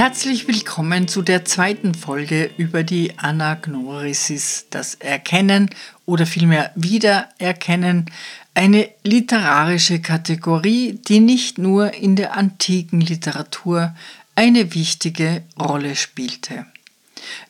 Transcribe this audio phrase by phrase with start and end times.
[0.00, 5.68] Herzlich willkommen zu der zweiten Folge über die Anagnorisis, das Erkennen
[6.06, 8.06] oder vielmehr Wiedererkennen,
[8.54, 13.94] eine literarische Kategorie, die nicht nur in der antiken Literatur
[14.34, 16.64] eine wichtige Rolle spielte.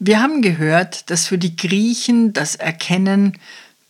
[0.01, 3.38] Wir haben gehört, dass für die Griechen das Erkennen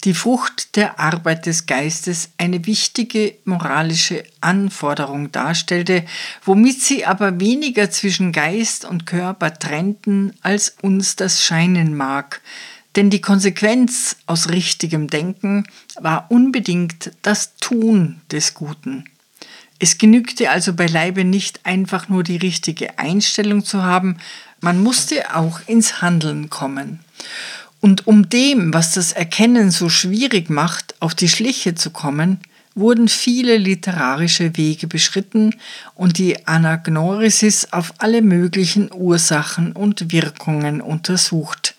[0.05, 6.05] die Frucht der Arbeit des Geistes eine wichtige moralische Anforderung darstellte,
[6.45, 12.41] womit sie aber weniger zwischen Geist und Körper trennten, als uns das scheinen mag,
[12.97, 15.65] denn die Konsequenz aus richtigem Denken
[16.01, 19.05] war unbedingt das Tun des Guten.
[19.79, 24.19] Es genügte also beileibe nicht einfach nur die richtige Einstellung zu haben,
[24.61, 27.01] man musste auch ins Handeln kommen.
[27.81, 32.41] Und um dem, was das Erkennen so schwierig macht, auf die Schliche zu kommen,
[32.75, 35.55] wurden viele literarische Wege beschritten
[35.95, 41.75] und die Anagnorisis auf alle möglichen Ursachen und Wirkungen untersucht.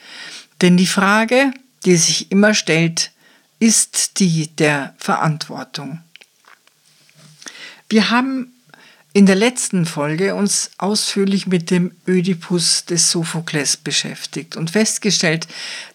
[0.61, 1.51] Denn die Frage,
[1.85, 3.11] die sich immer stellt,
[3.59, 5.99] ist die der Verantwortung.
[7.89, 8.53] Wir haben
[9.13, 15.47] in der letzten Folge uns ausführlich mit dem Ödipus des Sophokles beschäftigt und festgestellt,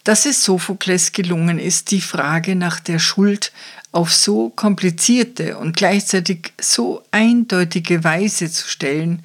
[0.03, 3.51] dass es Sophokles gelungen ist, die Frage nach der Schuld
[3.91, 9.23] auf so komplizierte und gleichzeitig so eindeutige Weise zu stellen,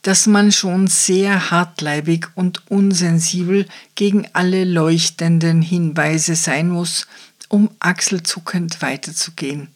[0.00, 7.06] dass man schon sehr hartleibig und unsensibel gegen alle leuchtenden Hinweise sein muss,
[7.48, 9.73] um achselzuckend weiterzugehen.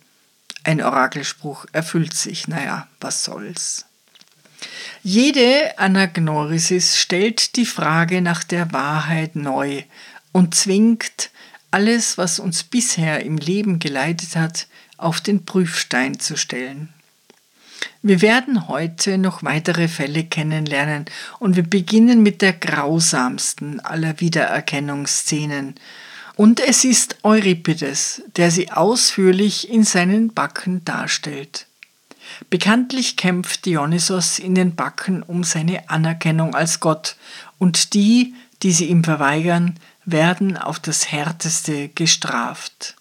[0.64, 3.86] Ein Orakelspruch erfüllt sich, naja, was soll's.
[5.02, 9.84] Jede Anagnorisis stellt die Frage nach der Wahrheit neu
[10.32, 11.30] und zwingt
[11.70, 16.92] alles, was uns bisher im Leben geleitet hat, auf den Prüfstein zu stellen.
[18.02, 21.04] Wir werden heute noch weitere Fälle kennenlernen
[21.38, 25.74] und wir beginnen mit der grausamsten aller Wiedererkennungsszenen,
[26.38, 31.66] und es ist Euripides, der sie ausführlich in seinen Backen darstellt.
[32.48, 37.16] Bekanntlich kämpft Dionysos in den Backen um seine Anerkennung als Gott,
[37.58, 42.94] und die, die sie ihm verweigern, werden auf das Härteste gestraft.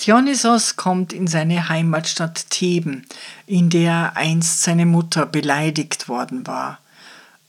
[0.00, 3.04] Dionysos kommt in seine Heimatstadt Theben,
[3.46, 6.78] in der einst seine Mutter beleidigt worden war.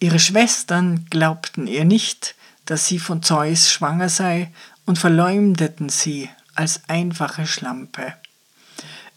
[0.01, 2.35] Ihre Schwestern glaubten ihr nicht,
[2.65, 4.51] dass sie von Zeus schwanger sei
[4.89, 8.15] und verleumdeten sie als einfache Schlampe.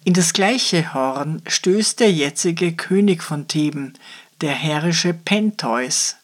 [0.04, 3.94] In das gleiche Horn stößt der jetzige König von Theben,
[4.42, 6.16] der herrische Pentheus,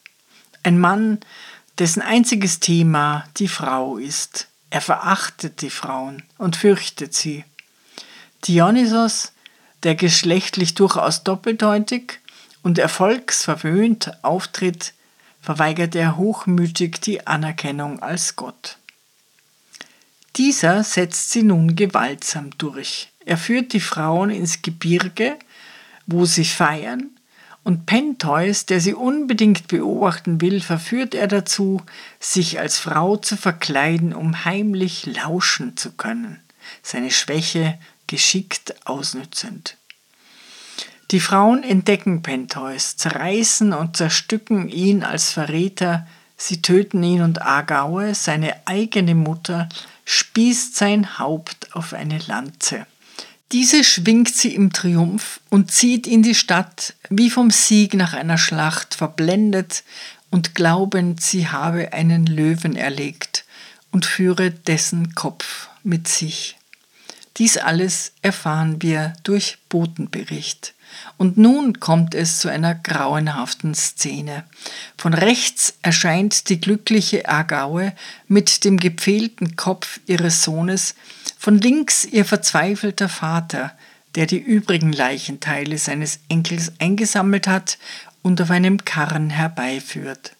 [0.61, 1.17] ein Mann,
[1.79, 4.49] dessen einziges Thema die Frau ist.
[4.69, 7.43] Er verachtet die Frauen und fürchtet sie.
[8.47, 9.31] Dionysos,
[9.81, 12.19] der geschlechtlich durchaus doppeldeutig
[12.61, 14.93] und erfolgsverwöhnt auftritt,
[15.41, 18.78] verweigert er hochmütig die Anerkennung als Gott.
[20.35, 23.11] Dieser setzt sie nun gewaltsam durch.
[23.25, 25.37] Er führt die Frauen ins Gebirge,
[26.05, 27.11] wo sie feiern,
[27.63, 31.81] und Pentheus, der sie unbedingt beobachten will, verführt er dazu,
[32.19, 36.39] sich als Frau zu verkleiden, um heimlich lauschen zu können,
[36.81, 39.77] seine Schwäche geschickt ausnützend.
[41.11, 48.15] Die Frauen entdecken Pentheus, zerreißen und zerstücken ihn als Verräter, sie töten ihn und Agaue,
[48.15, 49.69] seine eigene Mutter,
[50.09, 52.87] spießt sein Haupt auf eine Lanze.
[53.51, 58.39] Diese schwingt sie im Triumph und zieht in die Stadt, wie vom Sieg nach einer
[58.39, 59.83] Schlacht verblendet
[60.31, 63.45] und glaubend, sie habe einen Löwen erlegt
[63.91, 66.57] und führe dessen Kopf mit sich.
[67.37, 70.73] Dies alles erfahren wir durch Botenbericht.
[71.19, 74.45] Und nun kommt es zu einer grauenhaften Szene.
[74.97, 77.91] Von rechts erscheint die glückliche Agaue
[78.29, 80.95] mit dem gepfählten Kopf ihres Sohnes,
[81.37, 83.73] von links ihr verzweifelter Vater,
[84.15, 87.79] der die übrigen Leichenteile seines Enkels eingesammelt hat
[88.21, 90.37] und auf einem Karren herbeiführt.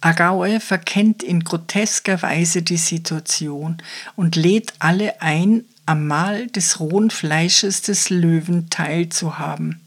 [0.00, 3.78] Agaue verkennt in grotesker Weise die Situation
[4.14, 9.80] und lädt alle ein, am Mahl des rohen Fleisches des Löwen teilzuhaben.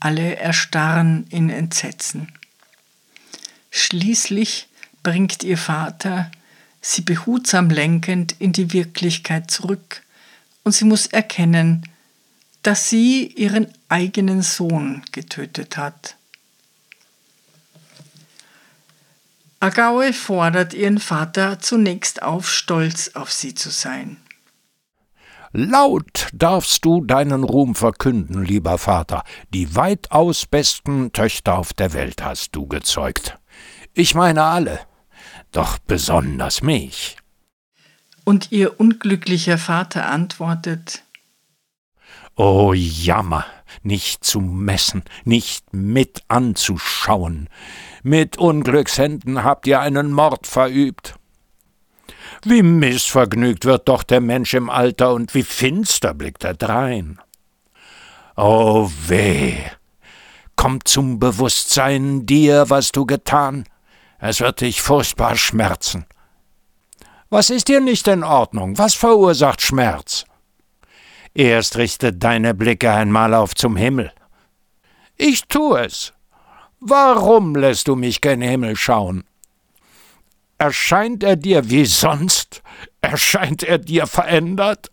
[0.00, 2.32] Alle erstarren in Entsetzen.
[3.70, 4.66] Schließlich
[5.02, 6.30] bringt ihr Vater
[6.80, 10.02] sie behutsam lenkend in die Wirklichkeit zurück,
[10.62, 11.86] und sie muss erkennen,
[12.62, 16.16] dass sie ihren eigenen Sohn getötet hat.
[19.60, 24.16] Agaue fordert ihren Vater zunächst auf, stolz auf sie zu sein.
[25.52, 29.24] Laut darfst du deinen Ruhm verkünden, lieber Vater.
[29.52, 33.38] Die weitaus besten Töchter auf der Welt hast du gezeugt.
[33.94, 34.80] Ich meine alle,
[35.52, 37.16] doch besonders mich.
[38.24, 41.04] Und ihr unglücklicher Vater antwortet
[42.34, 43.46] O Jammer,
[43.82, 47.48] nicht zu messen, nicht mit anzuschauen.
[48.02, 51.14] Mit Unglückshänden habt ihr einen Mord verübt.
[52.44, 57.18] Wie missvergnügt wird doch der Mensch im Alter und wie finster blickt er drein.
[58.36, 59.58] O weh!
[60.56, 63.64] Kommt zum Bewusstsein dir, was du getan,
[64.18, 66.06] es wird dich furchtbar schmerzen.
[67.28, 68.78] Was ist dir nicht in Ordnung?
[68.78, 70.24] Was verursacht Schmerz?
[71.34, 74.12] Erst richte deine Blicke einmal auf zum Himmel.
[75.16, 76.14] Ich tu es.
[76.80, 79.24] Warum lässt du mich gen Himmel schauen?
[80.58, 82.62] Erscheint er dir wie sonst?
[83.00, 84.90] Erscheint er dir verändert?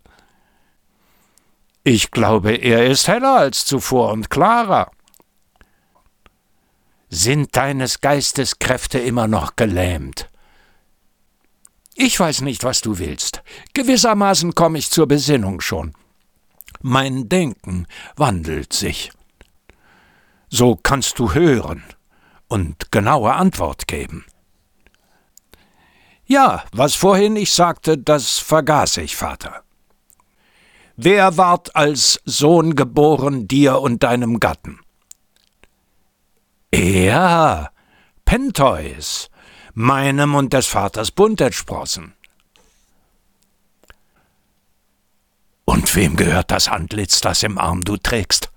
[1.83, 4.91] Ich glaube, er ist heller als zuvor und klarer.
[7.09, 10.29] Sind deines Geistes Kräfte immer noch gelähmt?
[11.95, 13.43] Ich weiß nicht, was du willst.
[13.73, 15.93] Gewissermaßen komme ich zur Besinnung schon.
[16.81, 17.85] Mein Denken
[18.15, 19.11] wandelt sich.
[20.49, 21.83] So kannst du hören
[22.47, 24.25] und genaue Antwort geben.
[26.25, 29.63] Ja, was vorhin ich sagte, das vergaß ich, Vater.
[30.95, 34.79] Wer ward als Sohn geboren dir und deinem Gatten?
[36.71, 37.71] Er,
[38.25, 39.29] Pentheus,
[39.73, 42.13] meinem und des Vaters Bund entsprossen.
[45.65, 48.51] Und wem gehört das Antlitz, das im Arm du trägst?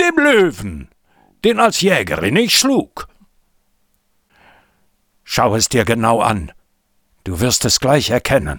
[0.00, 0.88] Dem Löwen,
[1.44, 3.08] den als Jägerin ich schlug.
[5.32, 6.50] Schau es dir genau an,
[7.22, 8.58] du wirst es gleich erkennen.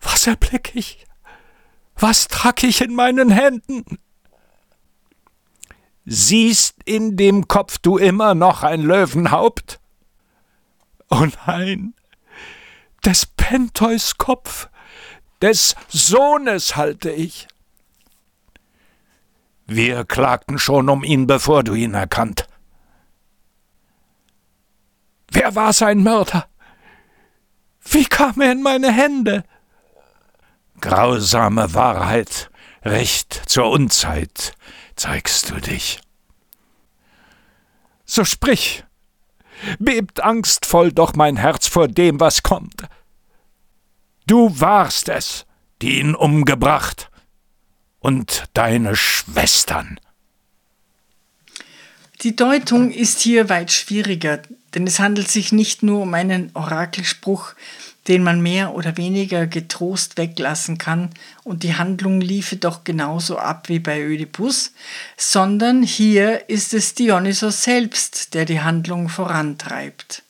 [0.00, 1.04] Was erblick ich?
[1.94, 3.98] Was trag ich in meinen Händen?
[6.06, 9.80] Siehst in dem Kopf du immer noch ein Löwenhaupt?
[11.10, 11.92] Oh nein,
[13.04, 14.70] des Pentheus Kopf,
[15.42, 17.48] des Sohnes halte ich.
[19.66, 22.46] Wir klagten schon um ihn, bevor du ihn erkannt.
[25.34, 26.46] Wer war sein Mörder?
[27.84, 29.44] Wie kam er in meine Hände?
[30.80, 32.50] Grausame Wahrheit,
[32.84, 34.52] recht zur Unzeit
[34.94, 36.00] zeigst du dich.
[38.04, 38.84] So sprich,
[39.78, 42.82] bebt angstvoll doch mein Herz vor dem, was kommt.
[44.26, 45.46] Du warst es,
[45.80, 47.10] die ihn umgebracht,
[48.00, 49.98] und deine Schwestern.
[52.20, 54.42] Die Deutung ist hier weit schwieriger,
[54.74, 57.54] denn es handelt sich nicht nur um einen Orakelspruch,
[58.08, 61.10] den man mehr oder weniger getrost weglassen kann
[61.44, 64.72] und die Handlung liefe doch genauso ab wie bei Ödipus,
[65.16, 70.22] sondern hier ist es Dionysos selbst, der die Handlung vorantreibt.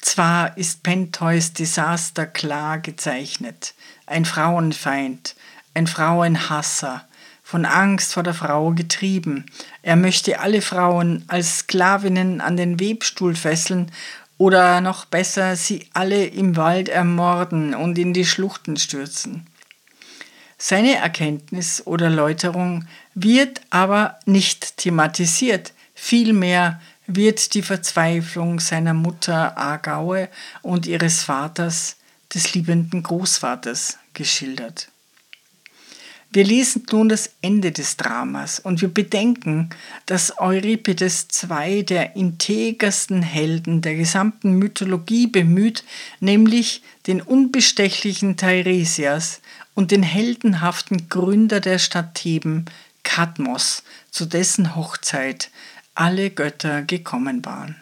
[0.00, 3.74] Zwar ist Pentheus Desaster klar gezeichnet,
[4.06, 5.36] ein Frauenfeind,
[5.74, 7.06] ein Frauenhasser,
[7.52, 9.44] von Angst vor der Frau getrieben.
[9.82, 13.92] Er möchte alle Frauen als Sklavinnen an den Webstuhl fesseln
[14.38, 19.46] oder noch besser, sie alle im Wald ermorden und in die Schluchten stürzen.
[20.56, 30.30] Seine Erkenntnis oder Läuterung wird aber nicht thematisiert, vielmehr wird die Verzweiflung seiner Mutter Agaue
[30.62, 31.96] und ihres Vaters,
[32.32, 34.91] des liebenden Großvaters, geschildert.
[36.34, 39.68] Wir lesen nun das Ende des Dramas und wir bedenken,
[40.06, 45.84] dass Euripides zwei der integersten Helden der gesamten Mythologie bemüht,
[46.20, 49.42] nämlich den unbestechlichen Teiresias
[49.74, 52.64] und den heldenhaften Gründer der Stadt Theben,
[53.02, 55.50] Kadmos, zu dessen Hochzeit
[55.94, 57.81] alle Götter gekommen waren.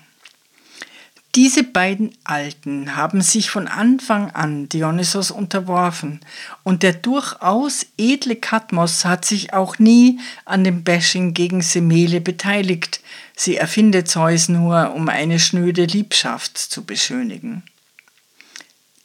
[1.36, 6.20] Diese beiden Alten haben sich von Anfang an Dionysos unterworfen
[6.64, 13.00] und der durchaus edle Kadmos hat sich auch nie an dem Bashing gegen Semele beteiligt.
[13.36, 17.62] Sie erfindet Zeus nur, um eine schnöde Liebschaft zu beschönigen.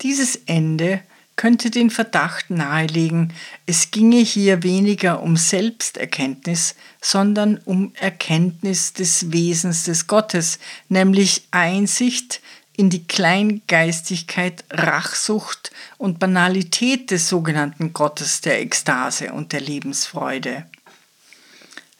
[0.02, 1.04] Dieses Ende
[1.36, 3.34] könnte den Verdacht nahelegen,
[3.66, 12.42] es ginge hier weniger um Selbsterkenntnis, sondern um Erkenntnis des Wesens des Gottes, nämlich Einsicht
[12.78, 20.66] in die Kleingeistigkeit, Rachsucht und Banalität des sogenannten Gottes der Ekstase und der Lebensfreude.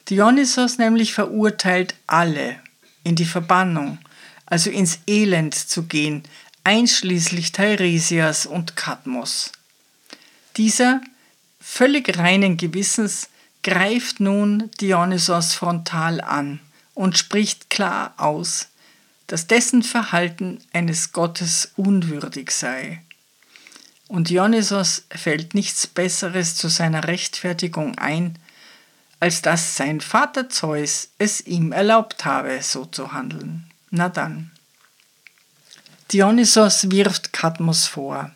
[0.08, 2.60] Dionysos nämlich verurteilt alle
[3.04, 3.98] in die Verbannung,
[4.44, 6.22] also ins Elend zu gehen,
[6.66, 9.52] einschließlich Teiresias und Kadmos.
[10.56, 11.00] Dieser,
[11.60, 13.28] völlig reinen Gewissens,
[13.62, 16.58] greift nun Dionysos frontal an
[16.94, 18.66] und spricht klar aus,
[19.28, 23.00] dass dessen Verhalten eines Gottes unwürdig sei.
[24.08, 28.40] Und Dionysos fällt nichts Besseres zu seiner Rechtfertigung ein,
[29.20, 33.70] als dass sein Vater Zeus es ihm erlaubt habe, so zu handeln.
[33.90, 34.50] Na dann.
[36.12, 38.30] Dionysos wirft Kadmos vor.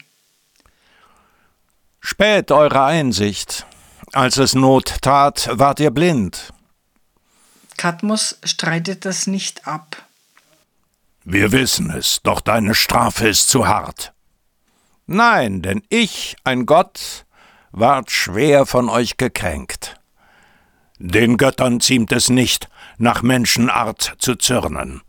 [2.00, 3.66] Spät eure Einsicht.
[4.12, 6.52] Als es Not tat, wart ihr blind.
[7.76, 10.02] Kadmos streitet das nicht ab.
[11.24, 14.12] Wir wissen es, doch deine Strafe ist zu hart.
[15.06, 17.24] Nein, denn ich, ein Gott,
[17.70, 19.94] ward schwer von euch gekränkt.
[20.98, 25.02] Den Göttern ziemt es nicht, nach Menschenart zu zürnen.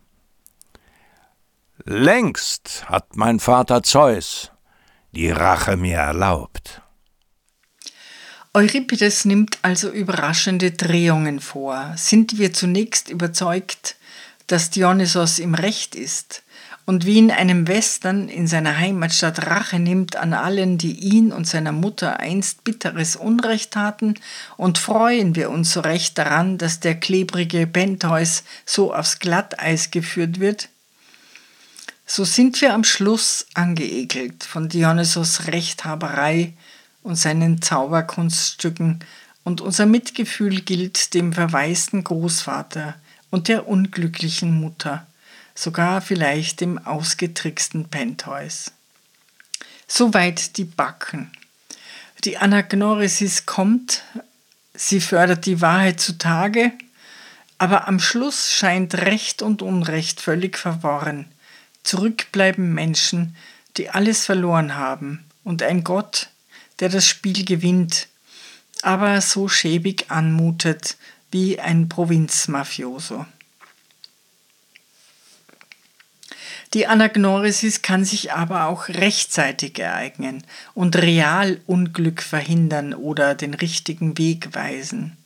[1.84, 4.52] Längst hat mein Vater Zeus
[5.10, 6.80] die Rache mir erlaubt.
[8.54, 11.92] Euripides nimmt also überraschende Drehungen vor.
[11.96, 13.96] Sind wir zunächst überzeugt,
[14.46, 16.44] dass Dionysos im Recht ist
[16.86, 21.48] und wie in einem Western in seiner Heimatstadt Rache nimmt an allen, die ihn und
[21.48, 24.14] seiner Mutter einst bitteres Unrecht taten,
[24.56, 30.38] und freuen wir uns so recht daran, dass der klebrige Pentheus so aufs Glatteis geführt
[30.38, 30.68] wird?
[32.06, 36.52] So sind wir am Schluss angeekelt von Dionysos Rechthaberei
[37.02, 39.00] und seinen Zauberkunststücken,
[39.44, 42.94] und unser Mitgefühl gilt dem verwaisten Großvater
[43.30, 45.04] und der unglücklichen Mutter,
[45.54, 48.70] sogar vielleicht dem ausgetricksten Pentheus.
[49.88, 51.32] Soweit die Backen.
[52.24, 54.04] Die Anagnorisis kommt,
[54.74, 56.70] sie fördert die Wahrheit zutage,
[57.58, 61.26] aber am Schluss scheint Recht und Unrecht völlig verworren–
[61.82, 63.36] Zurück bleiben Menschen,
[63.76, 66.28] die alles verloren haben, und ein Gott,
[66.78, 68.08] der das Spiel gewinnt,
[68.82, 70.96] aber so schäbig anmutet
[71.30, 73.26] wie ein Provinzmafioso.
[76.74, 80.42] Die Anagnorisis kann sich aber auch rechtzeitig ereignen
[80.74, 85.18] und real Unglück verhindern oder den richtigen Weg weisen.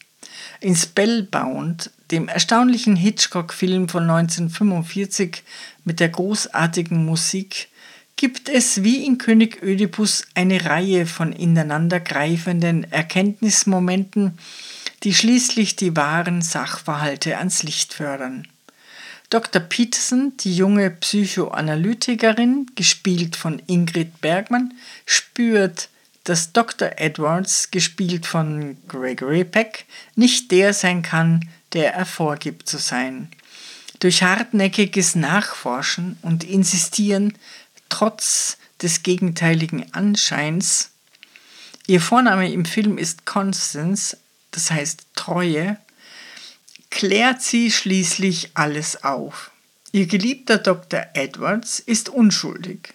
[0.60, 5.44] In Spellbound, dem erstaunlichen Hitchcock-Film von 1945
[5.86, 7.68] mit der großartigen Musik,
[8.16, 14.38] gibt es wie in König Ödipus eine Reihe von ineinandergreifenden Erkenntnismomenten,
[15.02, 18.48] die schließlich die wahren Sachverhalte ans Licht fördern.
[19.30, 19.60] Dr.
[19.60, 24.74] Peterson, die junge Psychoanalytikerin, gespielt von Ingrid Bergmann,
[25.04, 25.88] spürt,
[26.24, 26.92] dass Dr.
[26.96, 33.28] Edwards, gespielt von Gregory Peck, nicht der sein kann, der er vorgibt zu sein.
[34.00, 37.36] Durch hartnäckiges Nachforschen und Insistieren
[37.88, 40.90] trotz des gegenteiligen Anscheins,
[41.86, 44.18] ihr Vorname im Film ist Constance,
[44.50, 45.78] das heißt Treue,
[46.90, 49.50] klärt sie schließlich alles auf.
[49.92, 51.06] Ihr geliebter Dr.
[51.14, 52.94] Edwards ist unschuldig.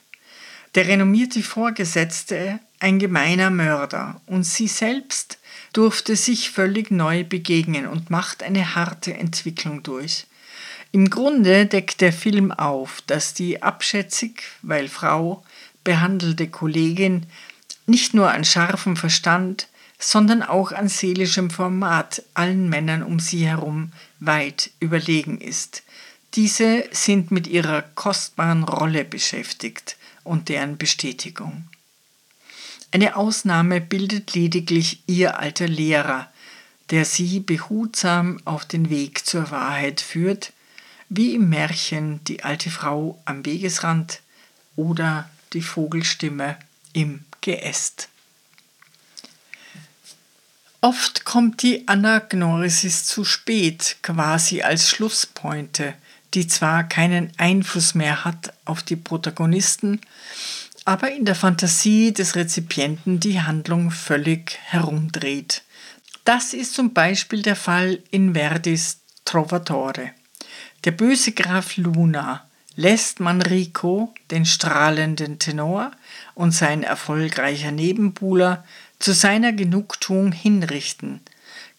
[0.75, 5.37] Der renommierte Vorgesetzte ein gemeiner Mörder, und sie selbst
[5.73, 10.25] durfte sich völlig neu begegnen und macht eine harte Entwicklung durch.
[10.93, 15.43] Im Grunde deckt der Film auf, dass die abschätzig, weil Frau,
[15.83, 17.25] behandelte Kollegin
[17.85, 19.67] nicht nur an scharfem Verstand,
[19.97, 25.83] sondern auch an seelischem Format allen Männern um sie herum weit überlegen ist.
[26.33, 31.65] Diese sind mit ihrer kostbaren Rolle beschäftigt und deren Bestätigung.
[32.91, 36.29] Eine Ausnahme bildet lediglich ihr alter Lehrer,
[36.89, 40.51] der sie behutsam auf den Weg zur Wahrheit führt,
[41.13, 44.21] wie im Märchen die alte Frau am Wegesrand
[44.77, 46.57] oder die Vogelstimme
[46.93, 48.07] im Geäst.
[50.79, 55.95] Oft kommt die Anagnorisis zu spät, quasi als Schlusspointe,
[56.33, 59.99] die zwar keinen Einfluss mehr hat auf die Protagonisten,
[60.85, 65.63] aber in der Fantasie des Rezipienten die Handlung völlig herumdreht.
[66.23, 70.11] Das ist zum Beispiel der Fall in Verdis Trovatore.
[70.83, 72.45] Der böse Graf Luna
[72.75, 75.91] lässt Manrico den strahlenden Tenor
[76.33, 78.63] und sein erfolgreicher Nebenbuhler
[78.97, 81.21] zu seiner Genugtuung hinrichten.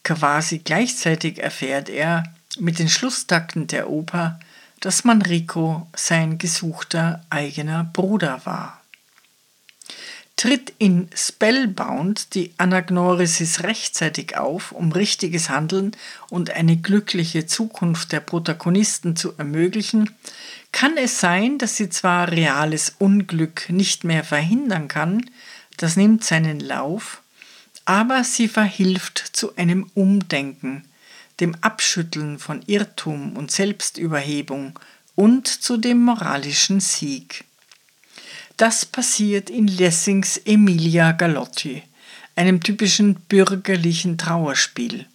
[0.05, 2.25] Quasi gleichzeitig erfährt er
[2.59, 4.39] mit den Schlusstakten der Oper,
[4.81, 8.82] dass Manrico sein gesuchter eigener Bruder war.
[10.43, 15.93] Tritt in Spellbound die Anagnorisis rechtzeitig auf, um richtiges Handeln
[16.31, 20.11] und eine glückliche Zukunft der Protagonisten zu ermöglichen,
[20.73, 25.31] kann es sein, dass sie zwar reales Unglück nicht mehr verhindern kann,
[25.77, 27.23] das nimmt seinen Lauf,
[27.85, 30.83] aber sie verhilft zu einem Umdenken,
[31.39, 34.77] dem Abschütteln von Irrtum und Selbstüberhebung
[35.15, 37.45] und zu dem moralischen Sieg.
[38.57, 41.83] Das passiert in Lessings Emilia Galotti,
[42.37, 45.07] einem typischen bürgerlichen Trauerspiel.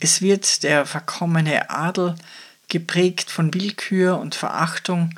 [0.00, 2.14] Es wird der verkommene Adel,
[2.68, 5.10] geprägt von Willkür und Verachtung,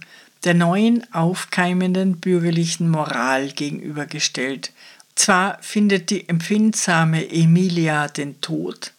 [0.45, 4.73] der neuen aufkeimenden bürgerlichen Moral gegenübergestellt.
[5.14, 8.93] Zwar findet die empfindsame Emilia den Tod,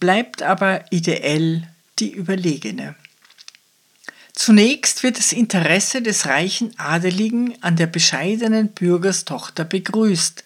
[0.00, 1.68] bleibt aber ideell
[2.00, 2.96] die Überlegene.
[4.42, 10.44] Zunächst wird das Interesse des reichen Adeligen an der bescheidenen Bürgerstochter begrüßt.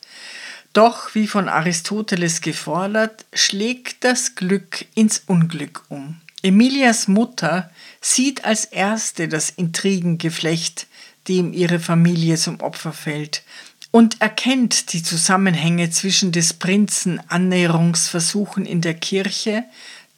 [0.72, 6.20] Doch, wie von Aristoteles gefordert, schlägt das Glück ins Unglück um.
[6.42, 7.70] Emilias Mutter
[8.00, 10.88] sieht als erste das Intrigengeflecht,
[11.28, 13.44] dem ihre Familie zum Opfer fällt,
[13.92, 19.62] und erkennt die Zusammenhänge zwischen des Prinzen Annäherungsversuchen in der Kirche,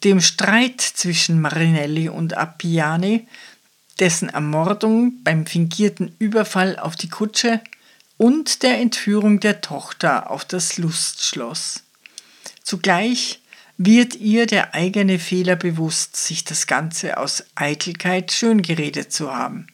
[0.03, 3.27] dem Streit zwischen Marinelli und Appiani
[3.99, 7.61] dessen Ermordung beim fingierten Überfall auf die Kutsche
[8.17, 11.83] und der Entführung der Tochter auf das Lustschloss.
[12.63, 13.39] Zugleich
[13.77, 19.67] wird ihr der eigene Fehler bewusst, sich das Ganze aus Eitelkeit schöngeredet zu haben.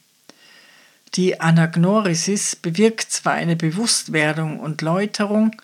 [1.16, 5.56] Die Anagnorisis bewirkt zwar eine Bewusstwerdung und Läuterung,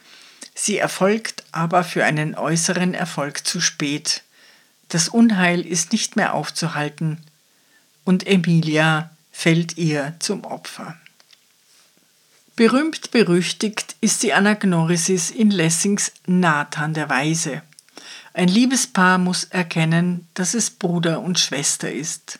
[0.53, 4.23] sie erfolgt aber für einen äußeren Erfolg zu spät.
[4.89, 7.17] Das Unheil ist nicht mehr aufzuhalten,
[8.09, 10.97] und Emilia fällt ihr zum Opfer.
[12.55, 17.61] Berühmt berüchtigt ist die Anagnorisis in Lessings Nathan der Weise.
[18.33, 22.39] Ein Liebespaar muss erkennen, dass es Bruder und Schwester ist.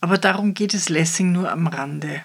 [0.00, 2.22] Aber darum geht es Lessing nur am Rande.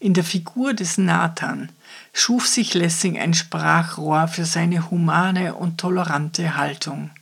[0.00, 1.70] In der Figur des Nathan
[2.12, 7.12] schuf sich Lessing ein Sprachrohr für seine humane und tolerante Haltung.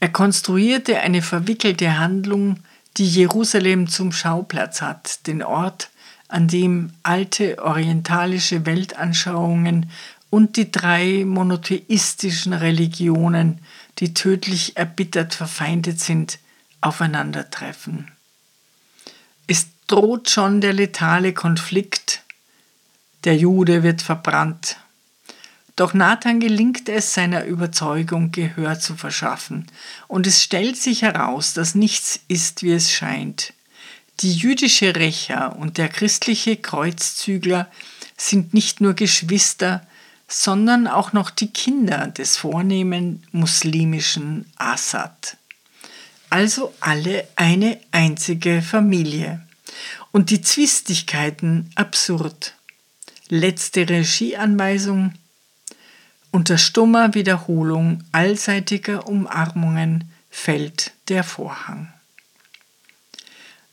[0.00, 2.60] Er konstruierte eine verwickelte Handlung,
[2.98, 5.90] die Jerusalem zum Schauplatz hat, den Ort,
[6.26, 9.90] an dem alte orientalische Weltanschauungen
[10.30, 13.60] und die drei monotheistischen Religionen,
[13.98, 16.38] die tödlich erbittert verfeindet sind,
[16.80, 18.10] aufeinandertreffen.
[19.46, 22.22] Es droht schon der letale Konflikt,
[23.24, 24.76] der Jude wird verbrannt,
[25.78, 29.66] doch Nathan gelingt es, seiner Überzeugung Gehör zu verschaffen,
[30.08, 33.52] und es stellt sich heraus, dass nichts ist, wie es scheint.
[34.20, 37.70] Die jüdische Rächer und der christliche Kreuzzügler
[38.16, 39.86] sind nicht nur Geschwister,
[40.26, 45.36] sondern auch noch die Kinder des vornehmen muslimischen Assad.
[46.28, 49.46] Also alle eine einzige Familie.
[50.10, 52.54] Und die Zwistigkeiten absurd.
[53.28, 55.14] Letzte Regieanweisung
[56.30, 61.92] unter stummer Wiederholung allseitiger Umarmungen fällt der Vorhang.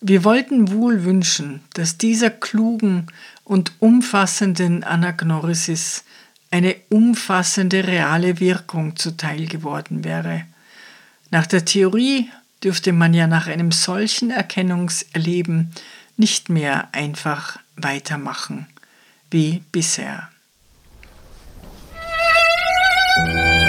[0.01, 3.07] Wir wollten wohl wünschen, dass dieser klugen
[3.43, 6.03] und umfassenden Anagnorisis
[6.51, 10.45] eine umfassende reale Wirkung zuteil geworden wäre.
[11.31, 12.29] Nach der Theorie
[12.63, 15.71] dürfte man ja nach einem solchen Erkennungserleben
[16.17, 18.67] nicht mehr einfach weitermachen
[19.31, 20.29] wie bisher.
[23.15, 23.64] Kommen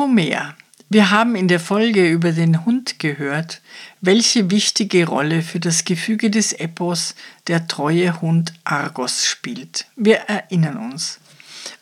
[0.00, 0.54] Homer.
[0.88, 3.60] Wir haben in der Folge über den Hund gehört,
[4.00, 7.14] welche wichtige Rolle für das Gefüge des Epos
[7.48, 9.84] der treue Hund Argos spielt.
[9.96, 11.20] Wir erinnern uns.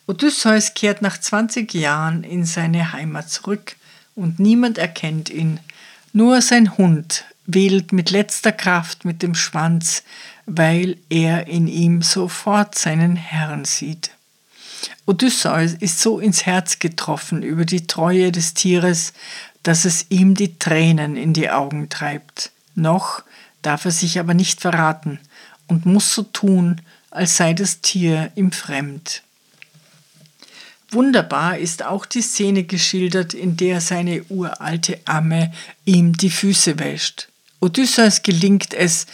[0.05, 3.77] Odysseus kehrt nach 20 Jahren in seine Heimat zurück
[4.15, 5.61] und niemand erkennt ihn.
[6.11, 10.03] Nur sein Hund wählt mit letzter Kraft mit dem Schwanz,
[10.45, 14.11] weil er in ihm sofort seinen Herrn sieht.
[15.05, 19.13] Odysseus ist so ins Herz getroffen über die Treue des Tieres,
[19.63, 22.51] dass es ihm die Tränen in die Augen treibt.
[22.75, 23.23] Noch
[23.61, 25.19] darf er sich aber nicht verraten
[25.67, 29.23] und muss so tun, als sei das Tier ihm fremd.
[30.91, 35.51] Wunderbar ist auch die Szene geschildert, in der seine uralte Amme
[35.85, 37.27] ihm die Füße wäscht.
[37.59, 39.05] Odysseus gelingt es,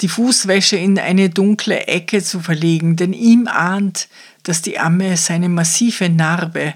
[0.00, 4.08] die Fußwäsche in eine dunkle Ecke zu verlegen, denn ihm ahnt,
[4.42, 6.74] dass die Amme seine massive Narbe,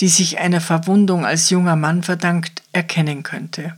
[0.00, 3.76] die sich einer Verwundung als junger Mann verdankt, erkennen könnte.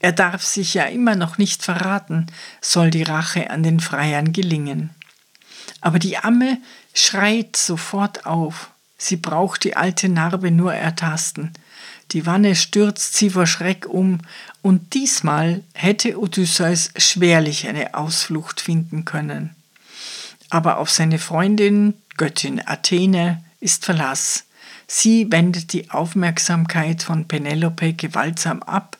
[0.00, 2.26] Er darf sich ja immer noch nicht verraten,
[2.60, 4.90] soll die Rache an den Freiern gelingen.
[5.80, 6.58] Aber die Amme
[6.92, 8.70] schreit sofort auf.
[8.98, 11.52] Sie braucht die alte Narbe nur ertasten.
[12.12, 14.20] Die Wanne stürzt sie vor Schreck um,
[14.60, 19.56] und diesmal hätte Odysseus schwerlich eine Ausflucht finden können.
[20.50, 24.44] Aber auf seine Freundin, Göttin Athene, ist Verlass.
[24.86, 28.98] Sie wendet die Aufmerksamkeit von Penelope gewaltsam ab,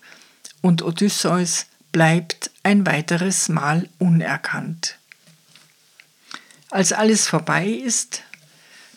[0.62, 4.96] und Odysseus bleibt ein weiteres Mal unerkannt.
[6.70, 8.22] Als alles vorbei ist,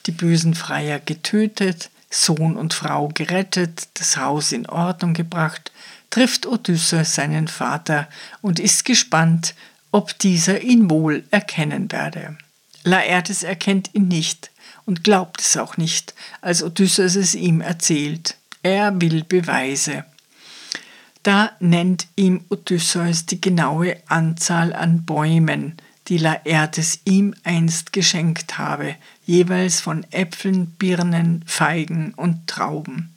[0.05, 5.71] die bösen Freier getötet, Sohn und Frau gerettet, das Haus in Ordnung gebracht,
[6.09, 8.07] trifft Odysseus seinen Vater
[8.41, 9.53] und ist gespannt,
[9.91, 12.37] ob dieser ihn wohl erkennen werde.
[12.83, 14.51] Laertes erkennt ihn nicht
[14.85, 18.37] und glaubt es auch nicht, als Odysseus es ihm erzählt.
[18.63, 20.05] Er will Beweise.
[21.23, 25.75] Da nennt ihm Odysseus die genaue Anzahl an Bäumen,
[26.07, 33.15] die Laertes ihm einst geschenkt habe, jeweils von Äpfeln, Birnen, Feigen und Trauben.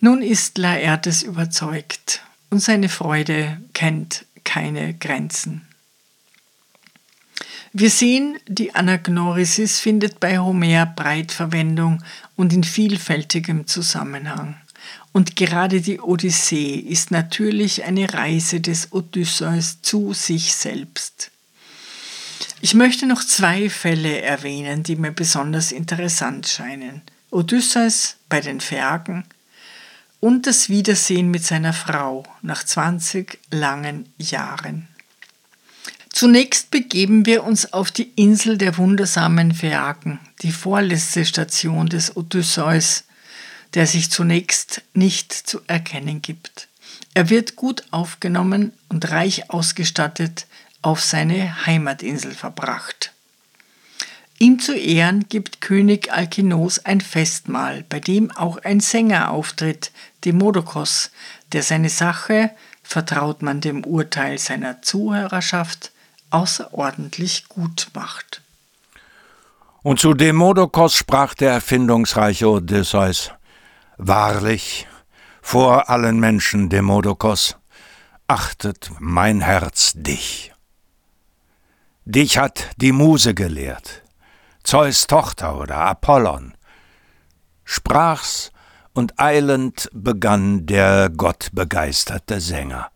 [0.00, 5.66] Nun ist Laertes überzeugt und seine Freude kennt keine Grenzen.
[7.72, 12.02] Wir sehen, die Anagnorisis findet bei Homer breit Verwendung
[12.36, 14.56] und in vielfältigem Zusammenhang.
[15.12, 21.30] Und gerade die Odyssee ist natürlich eine Reise des Odysseus zu sich selbst.
[22.60, 27.02] Ich möchte noch zwei Fälle erwähnen, die mir besonders interessant scheinen.
[27.30, 29.24] Odysseus bei den Phäaken
[30.20, 34.88] und das Wiedersehen mit seiner Frau nach 20 langen Jahren.
[36.10, 43.04] Zunächst begeben wir uns auf die Insel der wundersamen Phäaken, die vorletzte Station des Odysseus,
[43.74, 46.66] der sich zunächst nicht zu erkennen gibt.
[47.14, 50.46] Er wird gut aufgenommen und reich ausgestattet
[50.82, 53.12] auf seine Heimatinsel verbracht.
[54.40, 59.90] Ihm zu Ehren gibt König Alkinos ein Festmahl, bei dem auch ein Sänger auftritt,
[60.24, 61.10] Demodokos,
[61.52, 62.50] der seine Sache,
[62.84, 65.90] vertraut man dem Urteil seiner Zuhörerschaft,
[66.30, 68.42] außerordentlich gut macht.
[69.82, 73.32] Und zu Demodokos sprach der erfindungsreiche Odysseus:
[73.96, 74.86] Wahrlich,
[75.42, 77.56] vor allen Menschen, Demodokos,
[78.28, 80.52] achtet mein Herz dich.
[82.10, 84.02] Dich hat die Muse gelehrt,
[84.64, 86.54] Zeus Tochter oder Apollon.
[87.66, 88.50] Sprach's,
[88.94, 92.90] und eilend begann der gottbegeisterte Sänger.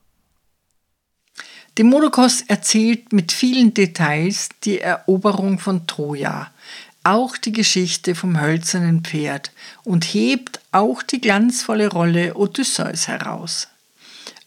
[1.76, 6.50] Demodokos erzählt mit vielen Details die Eroberung von Troja,
[7.04, 9.52] auch die Geschichte vom hölzernen Pferd
[9.84, 13.68] und hebt auch die glanzvolle Rolle Odysseus heraus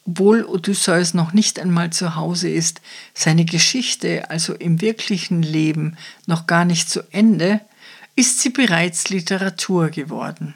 [0.06, 2.82] obwohl Odysseus noch nicht einmal zu Hause ist,
[3.13, 7.62] seine Geschichte, also im wirklichen Leben, noch gar nicht zu Ende,
[8.15, 10.54] ist sie bereits Literatur geworden.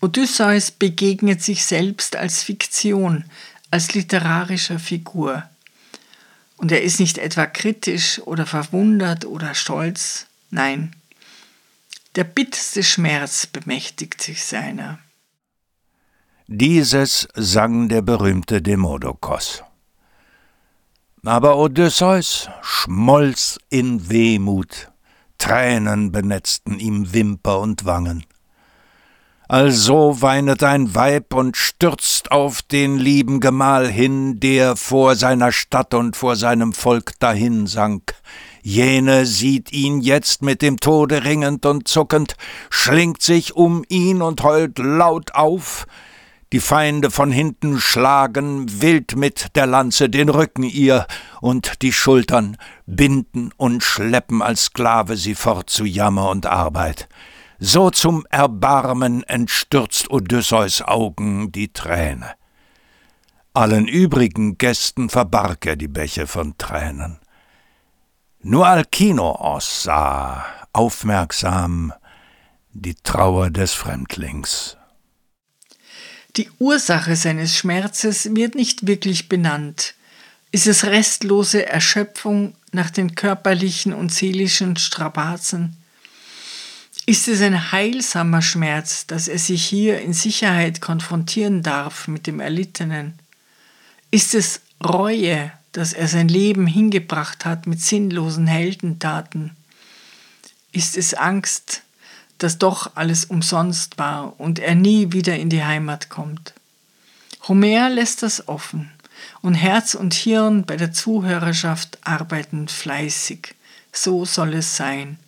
[0.00, 3.24] Odysseus begegnet sich selbst als Fiktion,
[3.70, 5.42] als literarischer Figur.
[6.58, 10.94] Und er ist nicht etwa kritisch oder verwundert oder stolz, nein,
[12.16, 14.98] der bitterste Schmerz bemächtigt sich seiner.
[16.46, 19.62] Dieses sang der berühmte Demodokos.
[21.24, 24.90] Aber Odysseus schmolz in Wehmut,
[25.38, 28.26] Tränen benetzten ihm Wimper und Wangen.
[29.48, 35.94] Also weinet ein Weib und stürzt auf den lieben Gemahl hin, der vor seiner Stadt
[35.94, 38.14] und vor seinem Volk dahin sank,
[38.60, 42.36] Jene sieht ihn jetzt mit dem Tode ringend und zuckend,
[42.68, 45.86] schlingt sich um ihn und heult laut auf,
[46.54, 51.08] die Feinde von hinten schlagen wild mit der Lanze den Rücken ihr
[51.40, 57.08] und die Schultern, binden und schleppen als Sklave sie fort zu Jammer und Arbeit.
[57.58, 62.34] So zum Erbarmen entstürzt Odysseus Augen die Träne.
[63.52, 67.18] Allen übrigen Gästen verbarg er die Bäche von Tränen.
[68.42, 71.92] Nur Alkinoos sah aufmerksam
[72.70, 74.76] die Trauer des Fremdlings.
[76.36, 79.94] Die Ursache seines Schmerzes wird nicht wirklich benannt.
[80.50, 85.76] Ist es restlose Erschöpfung nach den körperlichen und seelischen Strapazen?
[87.06, 92.40] Ist es ein heilsamer Schmerz, dass er sich hier in Sicherheit konfrontieren darf mit dem
[92.40, 93.14] Erlittenen?
[94.10, 99.52] Ist es Reue, dass er sein Leben hingebracht hat mit sinnlosen Heldentaten?
[100.72, 101.83] Ist es Angst,
[102.44, 106.52] dass doch alles umsonst war und er nie wieder in die Heimat kommt.
[107.48, 108.90] Homer lässt das offen
[109.40, 113.54] und Herz und Hirn bei der Zuhörerschaft arbeiten fleißig.
[113.92, 115.18] So soll es sein.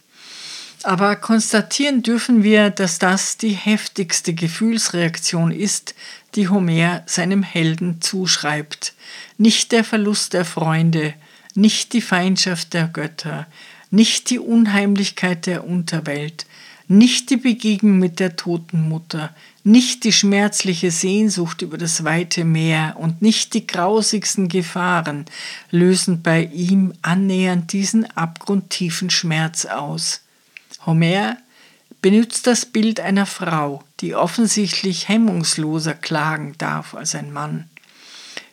[0.82, 5.94] Aber konstatieren dürfen wir, dass das die heftigste Gefühlsreaktion ist,
[6.34, 8.92] die Homer seinem Helden zuschreibt.
[9.38, 11.14] Nicht der Verlust der Freunde,
[11.54, 13.46] nicht die Feindschaft der Götter,
[13.90, 16.44] nicht die Unheimlichkeit der Unterwelt,
[16.88, 22.96] nicht die Begegnung mit der toten Mutter, nicht die schmerzliche Sehnsucht über das weite Meer
[22.98, 25.24] und nicht die grausigsten Gefahren
[25.70, 30.22] lösen bei ihm annähernd diesen abgrundtiefen Schmerz aus.
[30.84, 31.36] Homer
[32.00, 37.68] benutzt das Bild einer Frau, die offensichtlich hemmungsloser klagen darf als ein Mann.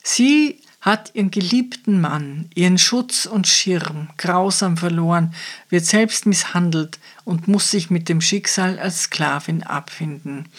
[0.01, 5.33] Sie hat ihren geliebten Mann, ihren Schutz und Schirm grausam verloren,
[5.69, 10.49] wird selbst misshandelt und muss sich mit dem Schicksal als Sklavin abfinden.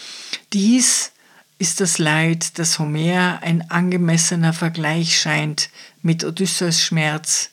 [0.54, 1.12] Dies
[1.58, 5.68] ist das Leid, das Homer ein angemessener Vergleich scheint
[6.00, 7.50] mit Odysseus Schmerz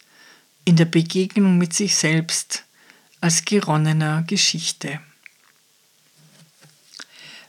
[0.63, 2.63] in der Begegnung mit sich selbst
[3.19, 5.01] als geronnener Geschichte.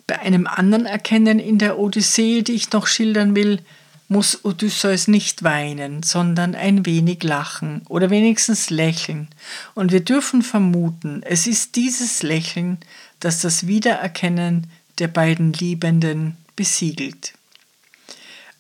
[0.09, 3.61] Bei einem anderen Erkennen in der Odyssee, die ich noch schildern will,
[4.13, 9.29] muss Odysseus nicht weinen, sondern ein wenig lachen oder wenigstens lächeln.
[9.75, 12.79] Und wir dürfen vermuten, es ist dieses Lächeln,
[13.21, 17.33] das das Wiedererkennen der beiden Liebenden besiegelt.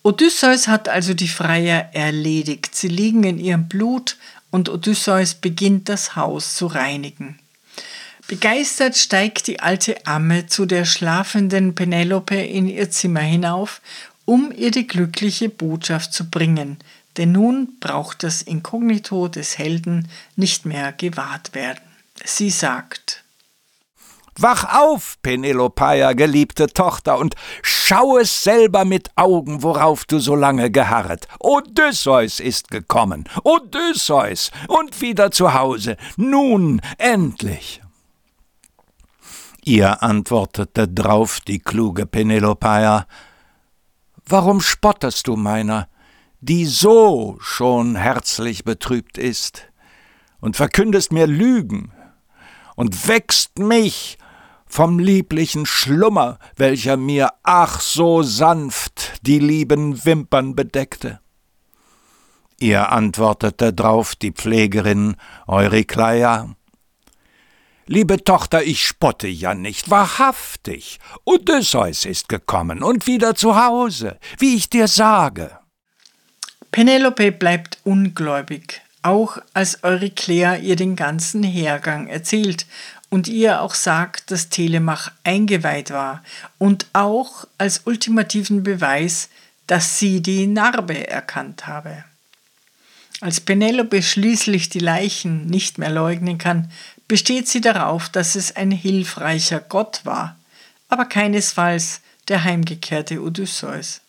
[0.02, 2.74] Odysseus hat also die Freier erledigt.
[2.74, 4.16] Sie liegen in ihrem Blut
[4.50, 7.38] und Odysseus beginnt das Haus zu reinigen.
[8.26, 13.80] Begeistert steigt die alte Amme zu der schlafenden Penelope in ihr Zimmer hinauf
[14.24, 16.78] um ihr die glückliche Botschaft zu bringen,
[17.16, 21.82] denn nun braucht das Inkognito des Helden nicht mehr gewahrt werden.
[22.24, 23.22] Sie sagt
[24.38, 30.70] Wach auf, Penelopeia, geliebte Tochter, und schau es selber mit Augen, worauf du so lange
[30.70, 31.28] geharret.
[31.38, 37.82] Odysseus ist gekommen, Odysseus, und wieder zu Hause, nun endlich.
[39.64, 43.06] Ihr antwortete drauf die kluge Penelopeia,
[44.32, 45.88] Warum spottest du meiner,
[46.40, 49.70] die so schon herzlich betrübt ist,
[50.40, 51.92] und verkündest mir Lügen
[52.74, 54.16] und wächst mich
[54.64, 61.20] vom lieblichen Schlummer, welcher mir ach so sanft die lieben Wimpern bedeckte?
[62.58, 65.16] Ihr antwortete drauf die Pflegerin
[65.46, 66.56] Eurykleia,
[67.86, 71.00] Liebe Tochter, ich spotte ja nicht, wahrhaftig.
[71.24, 75.50] Odysseus ist gekommen und wieder zu Hause, wie ich dir sage.
[76.70, 82.66] Penelope bleibt ungläubig, auch als Euryclea ihr den ganzen Hergang erzählt
[83.10, 86.22] und ihr auch sagt, dass Telemach eingeweiht war
[86.58, 89.28] und auch als ultimativen Beweis,
[89.66, 92.04] dass sie die Narbe erkannt habe.
[93.22, 96.72] Als Penelope schließlich die Leichen nicht mehr leugnen kann,
[97.12, 100.38] besteht sie darauf, dass es ein hilfreicher Gott war,
[100.88, 104.00] aber keinesfalls der heimgekehrte Odysseus.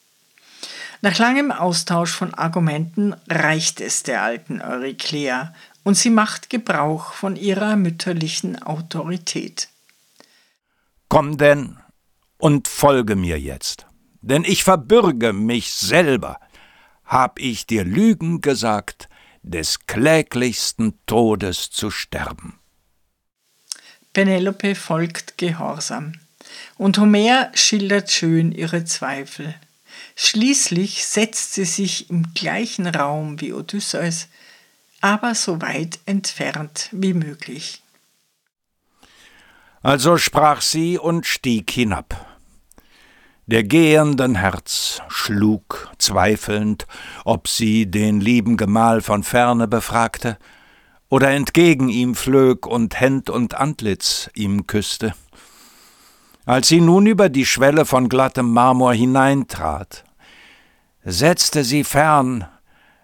[1.02, 7.36] Nach langem Austausch von Argumenten reicht es der alten Euryclea und sie macht Gebrauch von
[7.36, 9.68] ihrer mütterlichen Autorität.
[11.10, 11.78] Komm denn
[12.38, 13.86] und folge mir jetzt,
[14.22, 16.40] denn ich verbürge mich selber.
[17.04, 19.10] Hab ich dir Lügen gesagt,
[19.42, 22.62] des kläglichsten Todes zu sterben.
[24.14, 26.14] Penelope folgt gehorsam.
[26.78, 29.56] Und Homer schildert schön ihre Zweifel.
[30.16, 34.28] Schließlich setzt sie sich im gleichen Raum wie Odysseus
[35.04, 37.84] aber so weit entfernt wie möglich.
[39.82, 42.26] Also sprach sie und stieg hinab.
[43.46, 46.88] Der gehenden Herz schlug zweifelnd,
[47.26, 50.38] ob sie den lieben Gemahl von ferne befragte
[51.14, 55.14] oder entgegen ihm flög und Händ und Antlitz ihm küsste.
[56.44, 60.06] Als sie nun über die Schwelle von glattem Marmor hineintrat,
[61.04, 62.48] setzte sie fern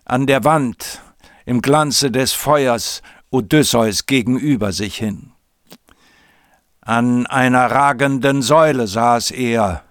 [0.05, 1.03] an der Wand
[1.45, 5.31] im Glanze des Feuers Odysseus gegenüber sich hin.
[6.81, 9.83] An einer ragenden Säule saß er,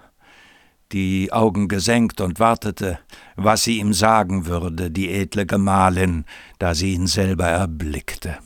[0.92, 2.98] die Augen gesenkt und wartete,
[3.37, 6.24] was sie ihm sagen würde, die edle Gemahlin,
[6.59, 8.38] da sie ihn selber erblickte.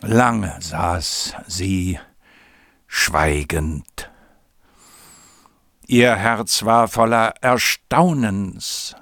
[0.00, 1.98] Lange saß sie
[2.86, 4.10] schweigend.
[5.86, 8.96] Ihr Herz war voller Erstaunens.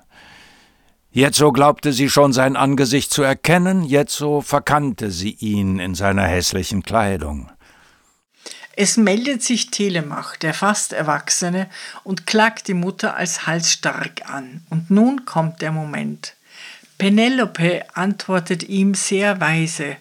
[1.10, 6.82] Jetzo glaubte sie schon sein Angesicht zu erkennen, jetzo verkannte sie ihn in seiner hässlichen
[6.82, 7.50] Kleidung.
[8.74, 11.68] Es meldet sich Telemach, der fast Erwachsene,
[12.04, 14.64] und klagt die Mutter als halsstark an.
[14.70, 16.34] Und nun kommt der Moment.
[16.96, 19.96] Penelope antwortet ihm sehr weise.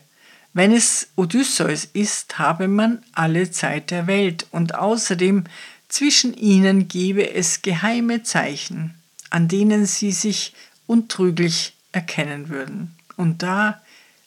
[0.54, 5.46] Wenn es Odysseus ist, habe man alle Zeit der Welt, und außerdem
[5.90, 8.96] zwischen ihnen gebe es geheime Zeichen,
[9.30, 10.54] an denen sie sich
[10.88, 12.96] untrüglich erkennen würden.
[13.18, 13.82] Und da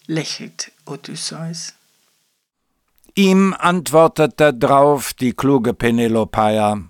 [0.07, 1.72] lächelt Odysseus.
[3.16, 6.81] Ihm antwortete drauf die kluge Penelopeia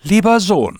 [0.00, 0.78] Lieber Sohn,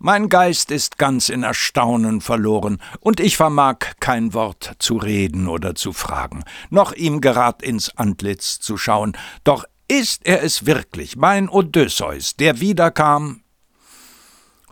[0.00, 5.76] mein Geist ist ganz in Erstaunen verloren, und ich vermag kein Wort zu reden oder
[5.76, 11.48] zu fragen, noch ihm gerad ins Antlitz zu schauen, doch ist er es wirklich, mein
[11.48, 13.42] Odysseus, der wiederkam,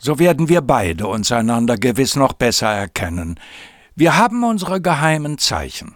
[0.00, 3.38] so werden wir beide uns einander gewiss noch besser erkennen.
[3.94, 5.94] Wir haben unsere geheimen Zeichen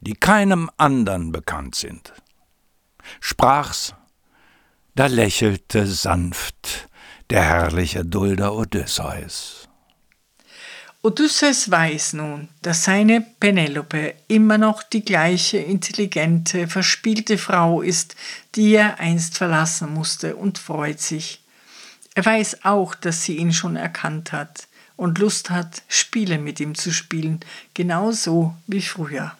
[0.00, 2.12] die keinem andern bekannt sind.
[3.20, 3.94] Sprach's,
[4.94, 6.88] da lächelte sanft
[7.30, 9.68] der herrliche Dulder Odysseus.
[11.02, 18.16] Odysseus weiß nun, dass seine Penelope immer noch die gleiche intelligente, verspielte Frau ist,
[18.54, 21.42] die er einst verlassen musste, und freut sich.
[22.14, 26.74] Er weiß auch, dass sie ihn schon erkannt hat und Lust hat, Spiele mit ihm
[26.74, 27.40] zu spielen,
[27.72, 29.34] genauso wie früher.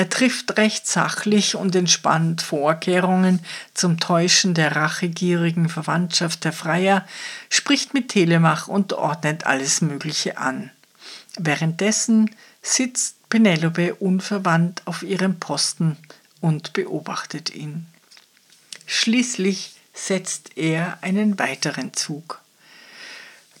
[0.00, 3.40] Er trifft recht sachlich und entspannt Vorkehrungen
[3.74, 7.06] zum Täuschen der rachegierigen Verwandtschaft der Freier,
[7.50, 10.70] spricht mit Telemach und ordnet alles Mögliche an.
[11.36, 15.98] Währenddessen sitzt Penelope unverwandt auf ihrem Posten
[16.40, 17.86] und beobachtet ihn.
[18.86, 22.39] Schließlich setzt er einen weiteren Zug.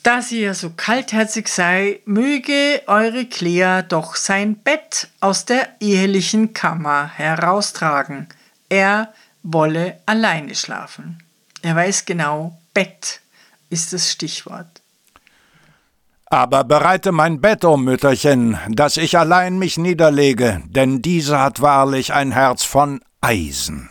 [0.02, 6.54] Da sie ja so kaltherzig sei, möge eure Clea doch sein Bett aus der ehelichen
[6.54, 8.28] Kammer heraustragen.
[8.70, 11.22] Er wolle alleine schlafen.
[11.60, 13.20] Er weiß genau, Bett
[13.68, 14.80] ist das Stichwort.
[16.26, 21.60] Aber bereite mein Bett, o oh Mütterchen, dass ich allein mich niederlege, denn diese hat
[21.60, 23.90] wahrlich ein Herz von Eisen.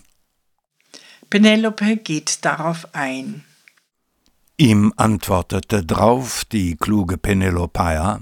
[1.30, 3.44] Penelope geht darauf ein.
[4.62, 8.20] Ihm antwortete drauf die kluge Penelopeia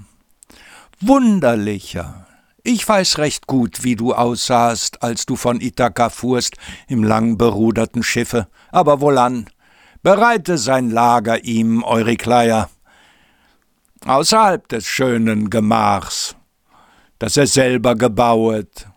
[1.02, 2.28] Wunderlicher,
[2.62, 6.54] ich weiß recht gut, wie du aussahst, als du von Ithaka fuhrst
[6.88, 9.50] im lang beruderten Schiffe, aber wohlan,
[10.04, 12.70] bereite sein Lager ihm, Eurykleia,
[14.06, 16.36] außerhalb des schönen Gemachs,
[17.18, 18.88] das er selber gebauet,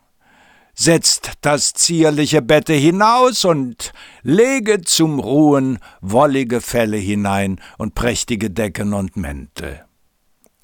[0.80, 8.94] setzt das zierliche Bette hinaus und lege zum Ruhen wollige Felle hinein und prächtige Decken
[8.94, 9.84] und Mäntel.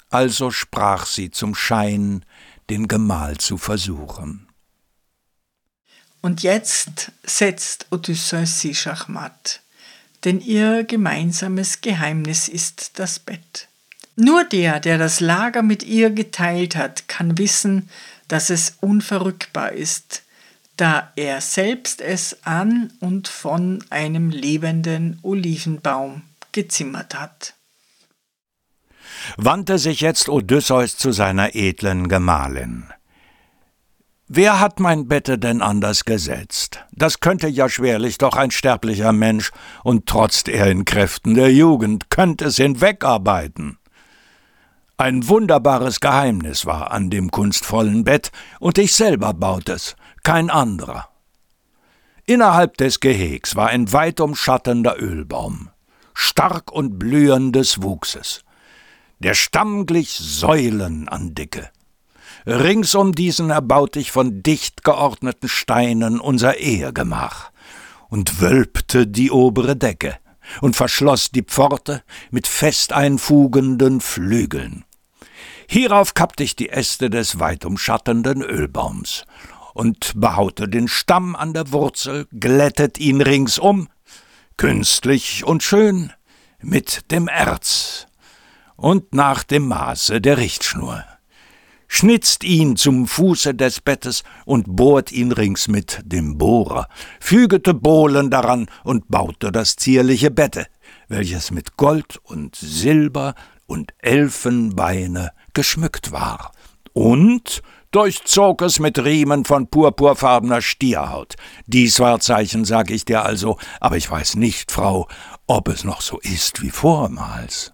[0.09, 2.25] Also sprach sie zum Schein,
[2.71, 4.47] den Gemahl zu versuchen.
[6.21, 9.61] Und jetzt setzt Odysseus sie schachmatt,
[10.25, 13.67] denn ihr gemeinsames Geheimnis ist das Bett.
[14.15, 17.87] Nur der, der das Lager mit ihr geteilt hat, kann wissen,
[18.27, 20.23] dass es unverrückbar ist,
[20.77, 26.21] da er selbst es an und von einem lebenden Olivenbaum
[26.51, 27.55] gezimmert hat.
[29.37, 32.85] Wandte sich jetzt Odysseus zu seiner edlen Gemahlin.
[34.29, 36.83] Wer hat mein Bette denn anders gesetzt?
[36.91, 39.51] Das könnte ja schwerlich doch ein sterblicher Mensch,
[39.83, 43.77] und trotz er in Kräften der Jugend, könnte es hinwegarbeiten.
[44.99, 51.09] Ein wunderbares Geheimnis war an dem kunstvollen Bett, und ich selber baut es, kein anderer.
[52.25, 55.69] Innerhalb des Gehegs war ein weit umschattender Ölbaum,
[56.15, 58.43] stark und blühendes Wuchses.
[59.19, 61.69] Der Stamm glich Säulen an Dicke.
[62.47, 67.51] Rings um diesen erbaut ich von dicht geordneten Steinen unser Ehegemach
[68.09, 70.17] und wölbte die obere Decke
[70.59, 74.85] und verschloss die Pforte mit fest einfugenden Flügeln.
[75.69, 79.25] Hierauf kappte ich die Äste des weit umschattenden Ölbaums
[79.73, 83.89] und behaute den Stamm an der Wurzel, glättet ihn ringsum,
[84.55, 86.13] künstlich und schön,
[86.61, 88.07] mit dem Erz
[88.75, 91.03] und nach dem Maße der Richtschnur
[91.87, 96.87] schnitzt ihn zum Fuße des Bettes und bohrt ihn rings mit dem Bohrer,
[97.19, 100.67] fügete Bohlen daran und baute das zierliche Bette,
[101.07, 106.51] welches mit Gold und Silber und Elfenbeine geschmückt war,
[106.93, 111.33] und durchzog es mit Riemen von purpurfarbener Stierhaut.
[111.65, 115.07] Dies war Zeichen, sag ich dir also, aber ich weiß nicht, Frau,
[115.47, 117.73] ob es noch so ist wie vormals.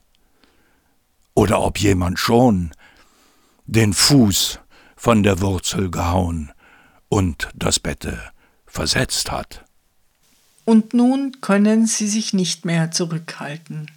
[1.33, 2.71] Oder ob jemand schon
[3.65, 4.59] den Fuß
[4.95, 6.53] von der Wurzel gehauen
[7.09, 8.17] und das Bette
[8.65, 9.65] versetzt hat.
[10.63, 13.91] Und nun können sie sich nicht mehr zurückhalten.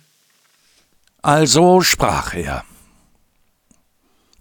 [1.22, 2.64] Also sprach er.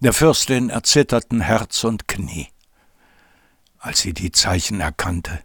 [0.06, 2.46] Der Fürstin erzitterten Herz und Knie,
[3.80, 5.40] als sie die Zeichen erkannte,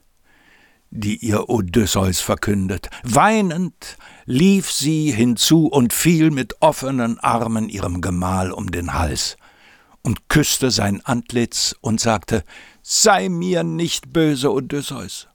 [0.92, 2.92] die ihr Odysseus verkündet.
[3.02, 9.36] Weinend lief sie hinzu und fiel mit offenen Armen ihrem Gemahl um den Hals
[10.04, 12.44] und küsste sein Antlitz und sagte,
[12.84, 15.28] Sei mir nicht böse, Odysseus.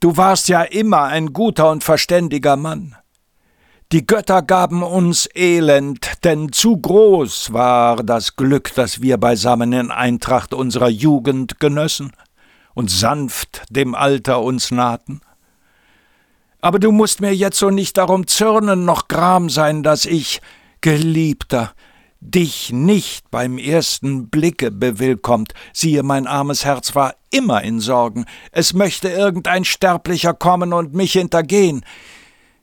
[0.00, 2.96] Du warst ja immer ein guter und verständiger Mann.
[3.90, 9.90] Die Götter gaben uns Elend, denn zu groß war das Glück, das wir beisammen in
[9.90, 12.12] Eintracht unserer Jugend genössen
[12.74, 15.22] und sanft dem Alter uns nahten.
[16.60, 20.42] Aber du musst mir jetzt so nicht darum zürnen noch Gram sein, dass ich,
[20.82, 21.72] Geliebter,
[22.20, 25.54] dich nicht beim ersten Blicke bewillkommt.
[25.72, 28.26] Siehe, mein armes Herz war immer in Sorgen.
[28.52, 31.86] Es möchte irgendein Sterblicher kommen und mich hintergehen.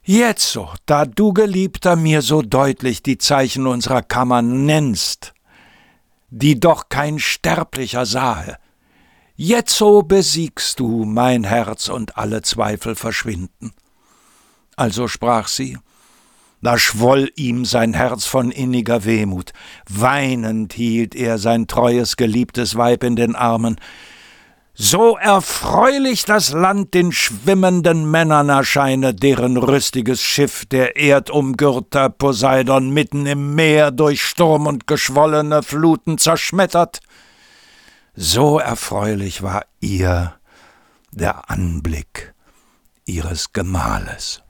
[0.08, 5.34] Jetzo, da du, Geliebter, mir so deutlich die Zeichen unserer Kammer nennst,
[6.30, 8.60] die doch kein Sterblicher sahe,
[9.36, 13.74] jetzo besiegst du mein Herz und alle Zweifel verschwinden.
[14.76, 15.80] Also sprach sie,
[16.62, 19.54] da schwoll ihm sein Herz von inniger Wehmut.
[19.90, 23.78] Weinend hielt er sein treues, geliebtes Weib in den Armen.
[24.78, 33.26] So erfreulich das Land den schwimmenden Männern erscheine, deren rüstiges Schiff der erdumgürter Poseidon mitten
[33.26, 37.00] im Meer durch Sturm und geschwollene Fluten zerschmettert.
[38.16, 40.34] So erfreulich war ihr
[41.12, 42.34] der Anblick
[43.06, 44.45] ihres Gemahles.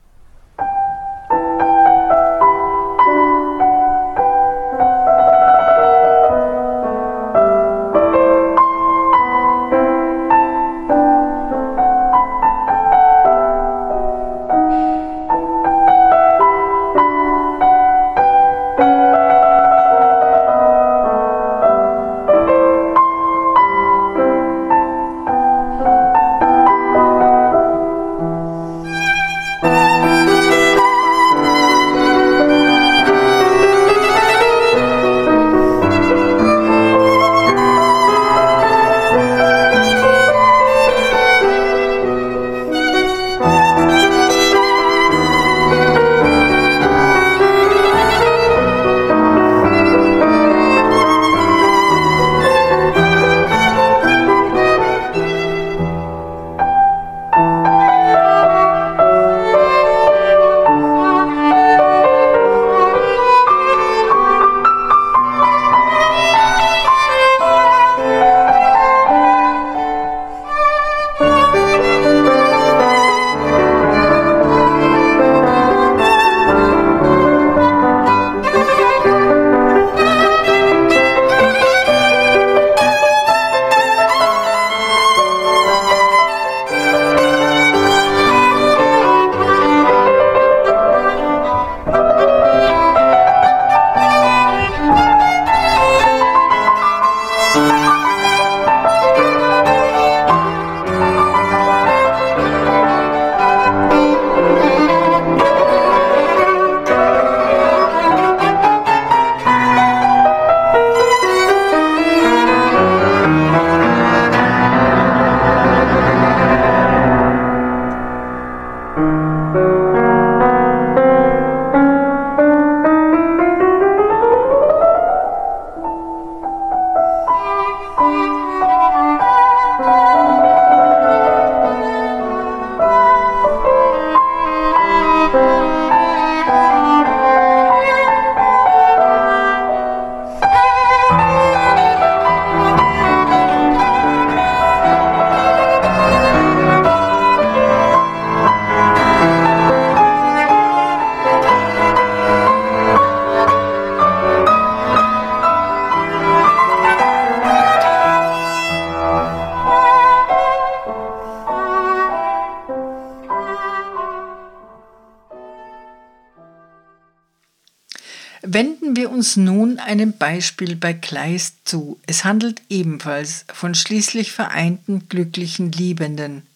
[169.16, 171.98] Uns nun einem Beispiel bei Kleist zu.
[172.06, 176.46] Es handelt ebenfalls von schließlich vereinten glücklichen Liebenden.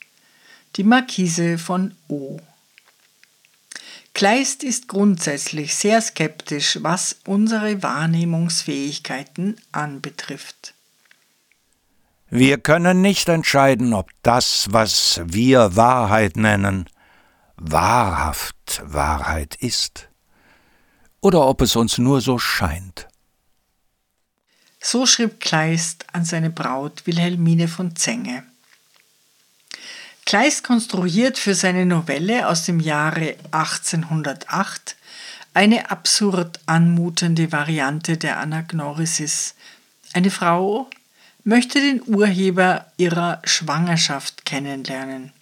[0.76, 2.38] Die Marquise von O.
[4.12, 10.74] Kleist ist grundsätzlich sehr skeptisch, was unsere Wahrnehmungsfähigkeiten anbetrifft.
[12.28, 16.90] Wir können nicht entscheiden, ob das, was wir Wahrheit nennen,
[17.56, 20.09] wahrhaft Wahrheit ist
[21.20, 23.06] oder ob es uns nur so scheint.
[24.80, 28.44] So schrieb Kleist an seine Braut Wilhelmine von Zenge.
[30.24, 34.96] Kleist konstruiert für seine Novelle aus dem Jahre 1808
[35.52, 39.54] eine absurd anmutende Variante der Anagnorisis.
[40.12, 40.88] Eine Frau
[41.44, 45.32] möchte den Urheber ihrer Schwangerschaft kennenlernen.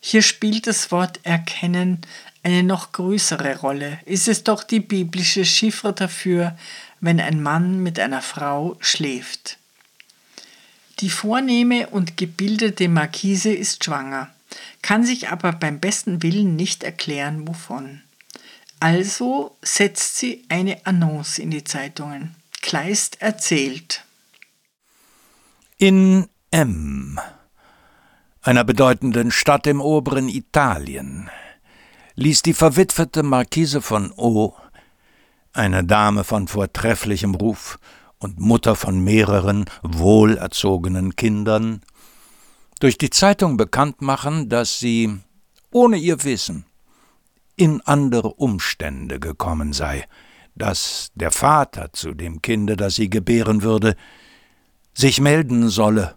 [0.00, 2.00] Hier spielt das Wort erkennen
[2.42, 3.98] eine noch größere Rolle.
[4.06, 6.56] Ist es doch die biblische Chiffre dafür,
[7.00, 9.58] wenn ein Mann mit einer Frau schläft.
[11.00, 14.28] Die vornehme und gebildete Markise ist schwanger,
[14.82, 18.02] kann sich aber beim besten Willen nicht erklären, wovon.
[18.80, 22.34] Also setzt sie eine Annonce in die Zeitungen.
[22.60, 24.04] Kleist erzählt.
[25.78, 27.18] In M,
[28.42, 31.30] einer bedeutenden Stadt im oberen Italien,
[32.16, 34.54] ließ die verwitwete Marquise von O,
[35.52, 37.78] eine Dame von vortrefflichem Ruf
[38.18, 41.82] und Mutter von mehreren wohlerzogenen Kindern,
[42.78, 45.18] durch die Zeitung bekannt machen, dass sie,
[45.70, 46.64] ohne ihr Wissen,
[47.56, 50.06] in andere Umstände gekommen sei,
[50.54, 53.96] dass der Vater zu dem Kinde, das sie gebären würde,
[54.94, 56.16] sich melden solle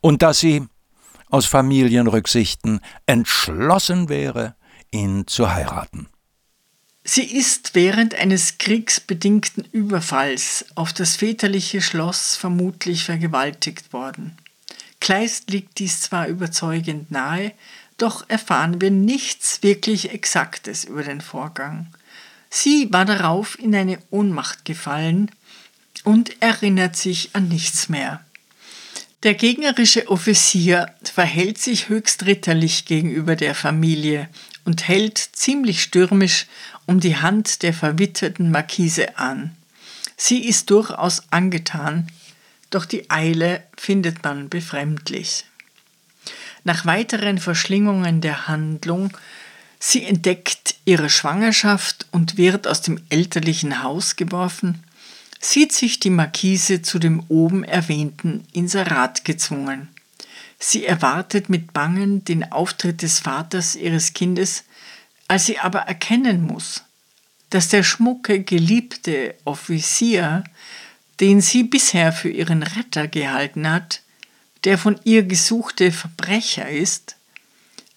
[0.00, 0.66] und dass sie
[1.30, 4.55] aus Familienrücksichten entschlossen wäre,
[4.90, 6.08] ihn zu heiraten.
[7.04, 14.36] Sie ist während eines kriegsbedingten Überfalls auf das väterliche Schloss vermutlich vergewaltigt worden.
[15.00, 17.52] Kleist liegt dies zwar überzeugend nahe,
[17.96, 21.86] doch erfahren wir nichts wirklich Exaktes über den Vorgang.
[22.50, 25.30] Sie war darauf in eine Ohnmacht gefallen
[26.02, 28.24] und erinnert sich an nichts mehr.
[29.22, 34.28] Der gegnerische Offizier verhält sich höchst ritterlich gegenüber der Familie
[34.66, 36.46] und hält ziemlich stürmisch
[36.84, 39.56] um die Hand der verwitterten Markise an.
[40.18, 42.08] Sie ist durchaus angetan,
[42.68, 45.44] doch die Eile findet man befremdlich.
[46.64, 49.16] Nach weiteren Verschlingungen der Handlung
[49.78, 54.82] Sie entdeckt ihre Schwangerschaft und wird aus dem elterlichen Haus geworfen,
[55.40, 59.88] sieht sich die Markise zu dem oben erwähnten Inserat gezwungen.
[60.58, 64.64] Sie erwartet mit Bangen den Auftritt des Vaters ihres Kindes,
[65.28, 66.84] als sie aber erkennen muss,
[67.50, 70.44] dass der schmucke, geliebte Offizier,
[71.20, 74.02] den sie bisher für ihren Retter gehalten hat,
[74.64, 77.16] der von ihr gesuchte Verbrecher ist,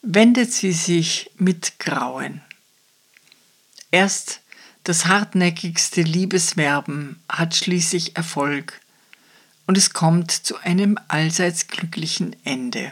[0.01, 2.41] wendet sie sich mit Grauen.
[3.91, 4.41] Erst
[4.84, 8.80] das hartnäckigste Liebeswerben hat schließlich Erfolg
[9.70, 12.91] und es kommt zu einem allseits glücklichen Ende.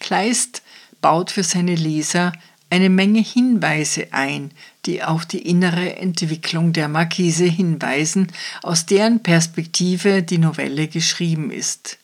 [0.00, 0.60] Kleist
[1.00, 2.34] baut für seine Leser
[2.68, 4.50] eine Menge Hinweise ein,
[4.84, 8.26] die auf die innere Entwicklung der Markise hinweisen,
[8.62, 11.96] aus deren Perspektive die Novelle geschrieben ist.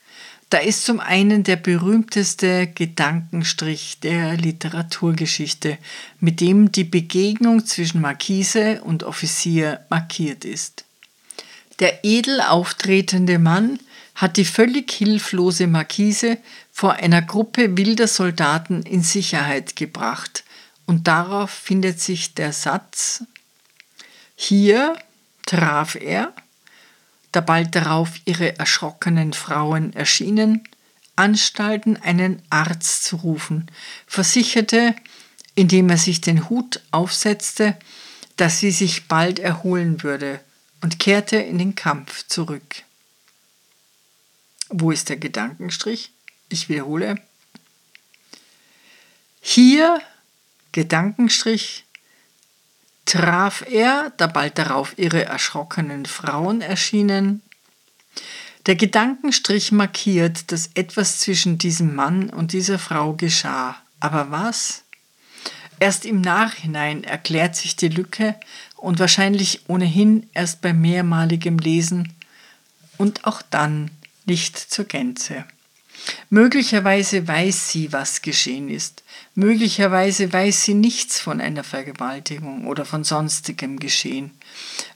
[0.49, 5.77] Da ist zum einen der berühmteste Gedankenstrich der Literaturgeschichte,
[6.21, 10.87] mit dem die Begegnung zwischen Markise und Offizier markiert ist.
[11.81, 13.79] Der edel auftretende Mann
[14.17, 16.39] hat die völlig hilflose Markise
[16.73, 20.45] vor einer Gruppe wilder Soldaten in Sicherheit gebracht,
[20.87, 23.23] und darauf findet sich der Satz
[24.35, 24.97] Hier
[25.45, 26.33] traf er,
[27.31, 30.65] da bald darauf ihre erschrockenen Frauen erschienen,
[31.15, 33.71] Anstalten, einen Arzt zu rufen,
[34.07, 34.95] versicherte,
[35.55, 37.77] indem er sich den Hut aufsetzte,
[38.37, 40.41] dass sie sich bald erholen würde
[40.81, 42.83] und kehrte in den Kampf zurück.
[44.69, 46.13] Wo ist der Gedankenstrich?
[46.49, 47.21] Ich wiederhole.
[49.41, 50.01] Hier,
[50.73, 51.85] Gedankenstrich,
[53.07, 57.43] traf er, da bald darauf ihre erschrockenen Frauen erschienen.
[58.67, 63.77] Der Gedankenstrich markiert, dass etwas zwischen diesem Mann und dieser Frau geschah.
[64.01, 64.83] Aber was?
[65.81, 68.39] Erst im Nachhinein erklärt sich die Lücke
[68.79, 72.15] und wahrscheinlich ohnehin erst bei mehrmaligem Lesen
[72.97, 73.91] und auch dann
[74.25, 75.45] nicht zur Gänze.
[76.31, 79.03] Möglicherweise weiß sie, was geschehen ist.
[79.35, 84.31] Möglicherweise weiß sie nichts von einer Vergewaltigung oder von sonstigem Geschehen.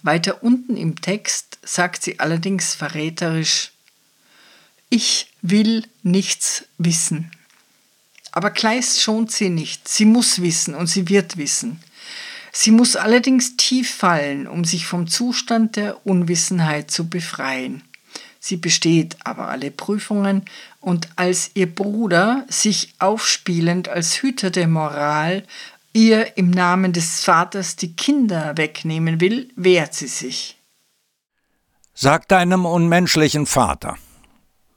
[0.02, 3.72] Weiter unten im Text sagt sie allerdings verräterisch,
[4.90, 7.30] ich will nichts wissen.
[8.30, 9.88] Aber Kleist schont sie nicht.
[9.88, 11.80] Sie muss wissen und sie wird wissen.
[12.52, 17.82] Sie muss allerdings tief fallen, um sich vom Zustand der Unwissenheit zu befreien.
[18.38, 20.44] Sie besteht aber alle Prüfungen
[20.80, 25.44] und als ihr Bruder sich aufspielend als Hüter der Moral
[25.94, 30.58] ihr im Namen des Vaters die Kinder wegnehmen will, wehrt sie sich.
[31.94, 33.96] Sag deinem unmenschlichen Vater,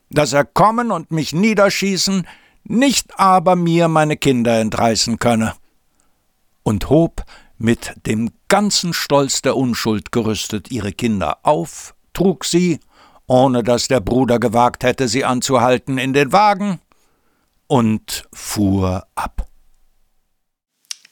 [0.10, 2.28] dass er kommen und mich niederschießen,
[2.66, 5.56] nicht aber mir meine Kinder entreißen könne.
[6.64, 7.26] Und hob
[7.58, 12.80] mit dem ganzen Stolz der Unschuld gerüstet ihre Kinder auf, trug sie
[13.28, 16.80] ohne dass der Bruder gewagt hätte, sie anzuhalten, in den Wagen
[17.68, 19.48] und fuhr ab.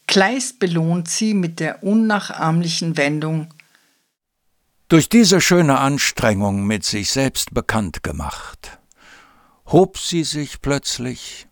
[0.08, 3.54] Kleist belohnt sie mit der unnachahmlichen Wendung
[4.90, 8.80] Durch diese schöne Anstrengung mit sich selbst bekannt gemacht,
[9.66, 11.48] hob sie sich plötzlich,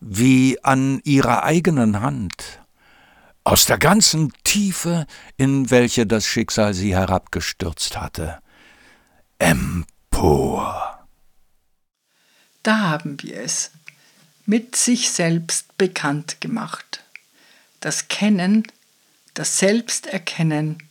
[0.00, 2.60] wie an ihrer eigenen Hand,
[3.48, 5.06] aus der ganzen Tiefe,
[5.38, 8.40] in welche das Schicksal sie herabgestürzt hatte,
[9.38, 11.06] empor.
[12.62, 13.70] Da haben wir es,
[14.44, 17.02] mit sich selbst bekannt gemacht.
[17.80, 18.64] Das Kennen,
[19.32, 20.82] das Selbsterkennen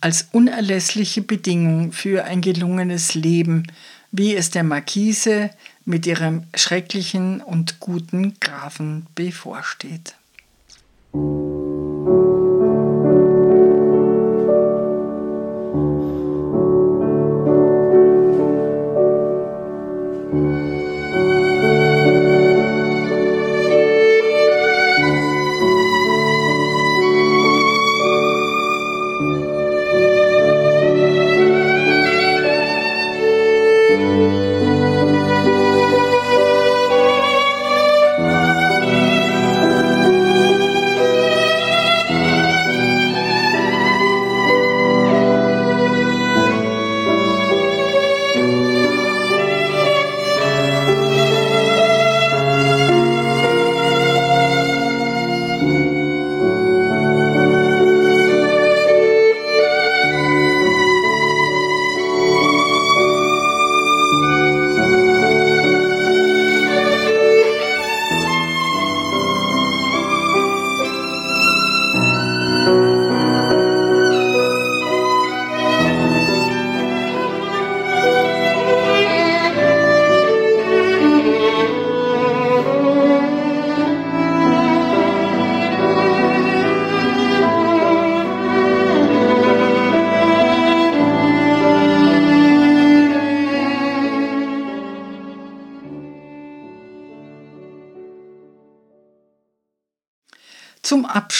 [0.00, 3.70] als unerlässliche Bedingung für ein gelungenes Leben,
[4.10, 5.50] wie es der Marquise
[5.84, 10.16] mit ihrem schrecklichen und guten Grafen bevorsteht.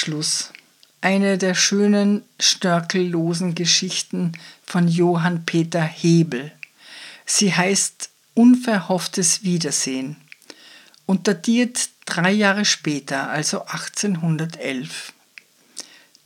[0.03, 0.53] Abschluss
[1.00, 4.32] eine der schönen, störkellosen Geschichten
[4.66, 6.50] von Johann Peter Hebel.
[7.24, 10.16] Sie heißt Unverhofftes Wiedersehen
[11.07, 15.12] und datiert drei Jahre später, also 1811.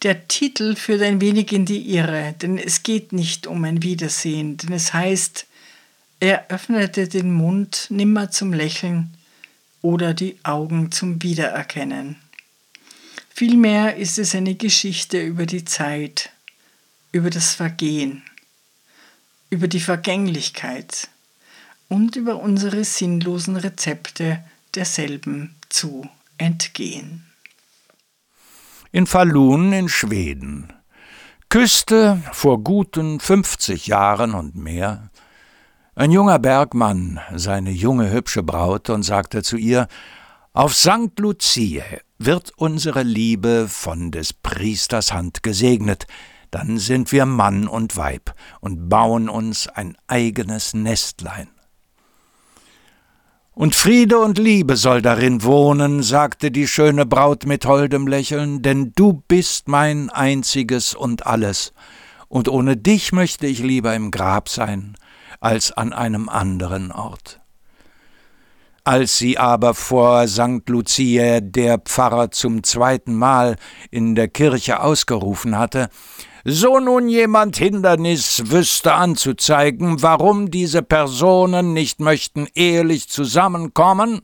[0.02, 4.56] Der Titel führt ein wenig in die Irre, denn es geht nicht um ein Wiedersehen,
[4.56, 5.46] denn es heißt,
[6.20, 9.12] er öffnete den Mund nimmer zum Lächeln
[9.82, 12.16] oder die Augen zum Wiedererkennen.
[13.38, 16.30] Vielmehr ist es eine Geschichte über die Zeit,
[17.12, 18.22] über das Vergehen,
[19.50, 21.08] über die Vergänglichkeit
[21.90, 24.42] und über unsere sinnlosen Rezepte
[24.74, 26.08] derselben zu
[26.38, 27.26] entgehen.
[28.90, 30.72] In Falun in Schweden
[31.50, 35.10] küsste vor guten 50 Jahren und mehr
[35.94, 39.88] ein junger Bergmann seine junge hübsche Braut und sagte zu ihr
[40.56, 41.18] Auf St.
[41.18, 41.82] Lucie
[42.16, 46.06] wird unsere Liebe von des Priesters Hand gesegnet,
[46.50, 51.48] dann sind wir Mann und Weib und bauen uns ein eigenes Nestlein.
[53.52, 58.92] Und Friede und Liebe soll darin wohnen, sagte die schöne Braut mit holdem Lächeln, denn
[58.96, 61.74] du bist mein einziges und alles,
[62.28, 64.96] und ohne dich möchte ich lieber im Grab sein,
[65.38, 67.42] als an einem anderen Ort.
[68.86, 70.68] Als sie aber vor St.
[70.68, 73.56] Lucia der Pfarrer zum zweiten Mal
[73.90, 75.88] in der Kirche ausgerufen hatte,
[76.44, 84.20] So nun jemand Hindernis wüsste anzuzeigen, warum diese Personen nicht möchten ehelich zusammenkommen,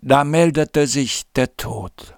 [0.00, 2.16] da meldete sich der Tod.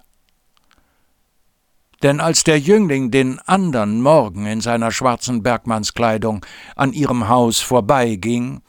[2.01, 6.43] Denn als der Jüngling den andern Morgen in seiner schwarzen Bergmannskleidung
[6.75, 8.63] an ihrem Haus vorbeiging,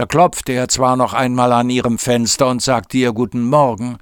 [0.00, 3.98] da klopfte er zwar noch einmal an ihrem Fenster und sagte ihr guten Morgen,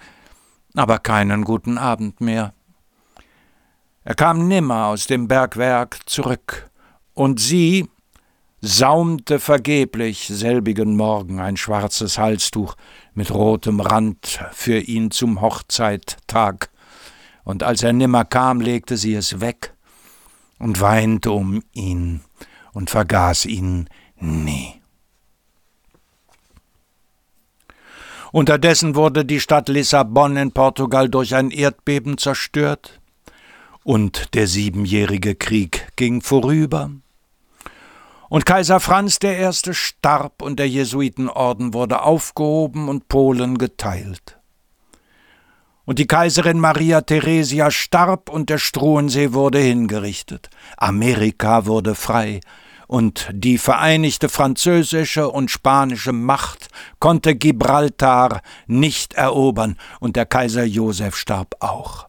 [0.76, 2.54] aber keinen guten Abend mehr.
[4.04, 6.70] Er kam nimmer aus dem Bergwerk zurück,
[7.14, 7.88] und sie
[8.60, 12.76] saumte vergeblich selbigen Morgen ein schwarzes Halstuch
[13.14, 16.70] mit rotem Rand für ihn zum Hochzeittag
[17.42, 19.74] und als er nimmer kam, legte sie es weg
[20.60, 22.20] und weinte um ihn
[22.72, 23.88] und vergaß ihn
[24.20, 24.77] nie.
[28.32, 33.00] Unterdessen wurde die Stadt Lissabon in Portugal durch ein Erdbeben zerstört,
[33.84, 36.90] und der siebenjährige Krieg ging vorüber.
[38.28, 39.48] Und Kaiser Franz I.
[39.72, 44.38] starb und der Jesuitenorden wurde aufgehoben und Polen geteilt
[45.88, 50.50] und die Kaiserin Maria Theresia starb und der Struensee wurde hingerichtet.
[50.76, 52.40] Amerika wurde frei,
[52.88, 56.68] und die vereinigte französische und spanische Macht
[56.98, 62.08] konnte Gibraltar nicht erobern, und der Kaiser Joseph starb auch.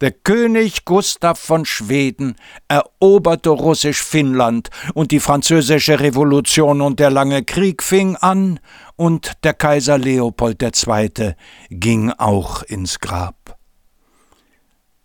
[0.00, 2.36] Der König Gustav von Schweden
[2.68, 8.60] eroberte Russisch-Finnland und die französische Revolution und der lange Krieg fing an
[8.96, 11.34] und der Kaiser Leopold II.
[11.68, 13.58] ging auch ins Grab.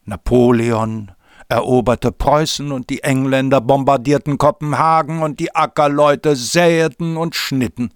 [0.05, 1.11] Napoleon
[1.47, 7.91] eroberte Preußen und die Engländer bombardierten Kopenhagen und die Ackerleute säeten und schnitten.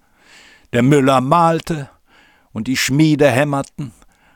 [0.73, 1.89] Der Müller malte
[2.51, 3.91] und die Schmiede hämmerten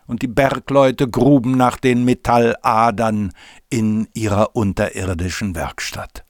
[0.07, 3.32] und die Bergleute gruben nach den Metalladern
[3.70, 6.24] in ihrer unterirdischen Werkstatt.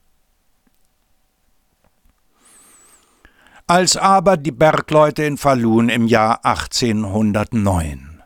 [3.65, 8.21] Als aber die Bergleute in Falun im Jahr 1809,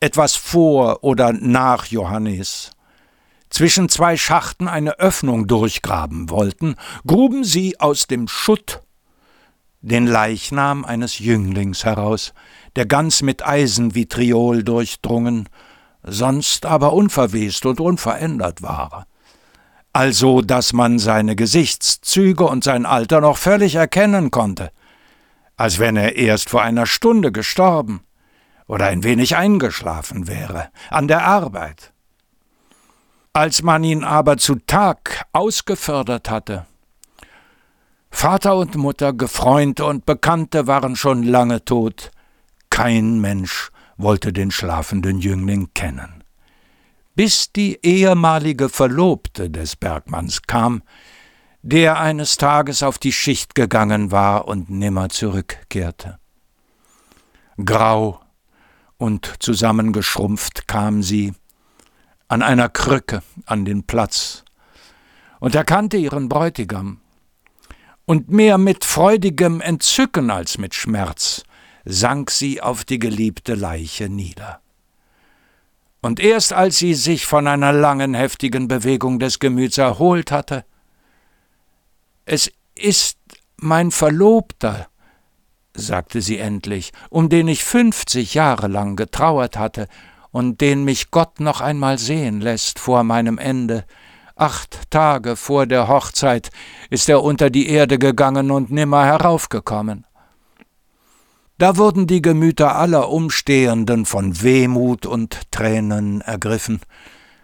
[0.00, 2.73] etwas vor oder nach Johannes,
[3.54, 6.74] zwischen zwei Schachten eine Öffnung durchgraben wollten,
[7.06, 8.80] gruben sie aus dem Schutt
[9.80, 12.34] den Leichnam eines Jünglings heraus,
[12.74, 15.48] der ganz mit Eisenvitriol durchdrungen,
[16.02, 19.06] sonst aber unverwest und unverändert war.
[19.92, 24.72] Also, dass man seine Gesichtszüge und sein Alter noch völlig erkennen konnte,
[25.56, 28.00] als wenn er erst vor einer Stunde gestorben
[28.66, 31.93] oder ein wenig eingeschlafen wäre, an der Arbeit.
[33.36, 36.66] Als man ihn aber zu Tag ausgefördert hatte,
[38.08, 42.12] Vater und Mutter, Gefreunde und Bekannte waren schon lange tot,
[42.70, 46.22] kein Mensch wollte den schlafenden Jüngling kennen.
[47.16, 50.84] Bis die ehemalige Verlobte des Bergmanns kam,
[51.62, 56.20] der eines Tages auf die Schicht gegangen war und nimmer zurückkehrte.
[57.64, 58.20] Grau
[58.96, 61.34] und zusammengeschrumpft kam sie,
[62.28, 64.44] an einer Krücke an den Platz,
[65.40, 67.00] und erkannte ihren Bräutigam.
[68.06, 71.42] Und mehr mit freudigem Entzücken als mit Schmerz
[71.84, 74.60] sank sie auf die geliebte Leiche nieder.
[76.00, 80.64] Und erst als sie sich von einer langen, heftigen Bewegung des Gemüts erholt hatte,
[82.24, 83.18] es ist
[83.56, 84.88] mein Verlobter,
[85.74, 89.88] sagte sie endlich, um den ich fünfzig Jahre lang getrauert hatte
[90.34, 93.84] und den mich Gott noch einmal sehen lässt vor meinem Ende.
[94.34, 96.50] Acht Tage vor der Hochzeit
[96.90, 100.08] ist er unter die Erde gegangen und nimmer heraufgekommen.
[101.58, 106.80] Da wurden die Gemüter aller Umstehenden von Wehmut und Tränen ergriffen,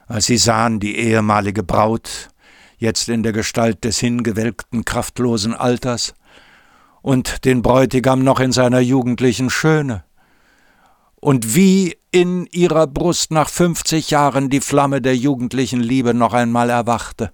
[0.09, 2.31] als sie sahen die ehemalige Braut,
[2.77, 6.13] jetzt in der Gestalt des hingewelkten, kraftlosen Alters,
[7.03, 10.03] und den Bräutigam noch in seiner jugendlichen Schöne.
[11.21, 16.71] Und wie in ihrer Brust nach fünfzig Jahren die Flamme der jugendlichen Liebe noch einmal
[16.71, 17.33] erwachte.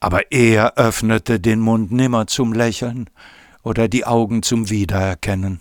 [0.00, 3.08] Aber er öffnete den Mund nimmer zum Lächeln,
[3.62, 5.60] oder die Augen zum Wiedererkennen.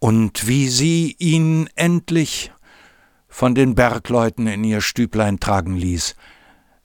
[0.00, 2.50] Und wie sie ihn endlich
[3.28, 6.16] von den Bergleuten in ihr Stüblein tragen ließ,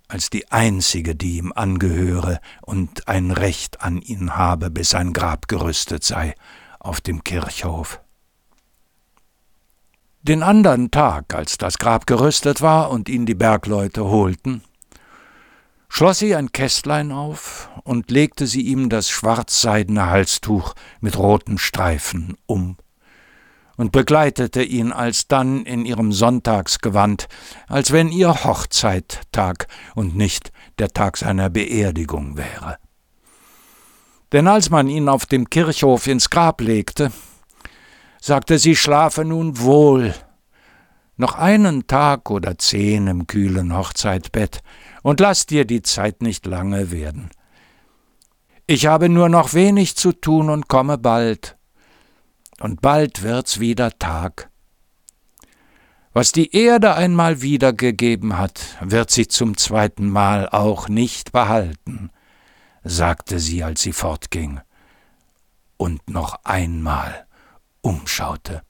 [0.07, 5.47] als die einzige, die ihm angehöre und ein Recht an ihn habe, bis sein Grab
[5.47, 6.35] gerüstet sei,
[6.79, 7.99] auf dem Kirchhof.
[10.27, 14.63] Den andern Tag, als das Grab gerüstet war und ihn die Bergleute holten,
[15.87, 22.35] schloss sie ein Kästlein auf und legte sie ihm das schwarzseidene Halstuch mit roten Streifen
[22.47, 22.75] um.
[23.77, 27.27] und begleitete ihn alsdann in ihrem Sonntagsgewand,
[27.67, 32.77] als wenn ihr Hochzeittag und nicht der Tag seiner Beerdigung wäre.
[34.31, 37.11] Denn als man ihn auf dem Kirchhof ins Grab legte,
[38.25, 40.15] sagte sie, schlafe nun wohl,
[41.15, 44.63] noch einen Tag oder zehn im kühlen Hochzeitbett,
[45.03, 47.29] und lass dir die Zeit nicht lange werden.
[48.65, 51.55] Ich habe nur noch wenig zu tun und komme bald
[52.59, 54.49] und bald wird's wieder Tag.
[56.11, 62.09] Was die Erde einmal wiedergegeben hat, wird sie zum zweiten Mal auch nicht behalten,
[62.83, 64.61] sagte sie, als sie fortging
[65.77, 67.24] und noch einmal
[67.85, 68.61] umschaute.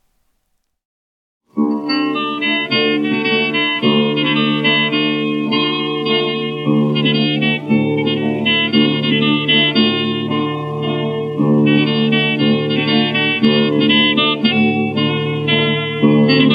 [16.28, 16.55] Name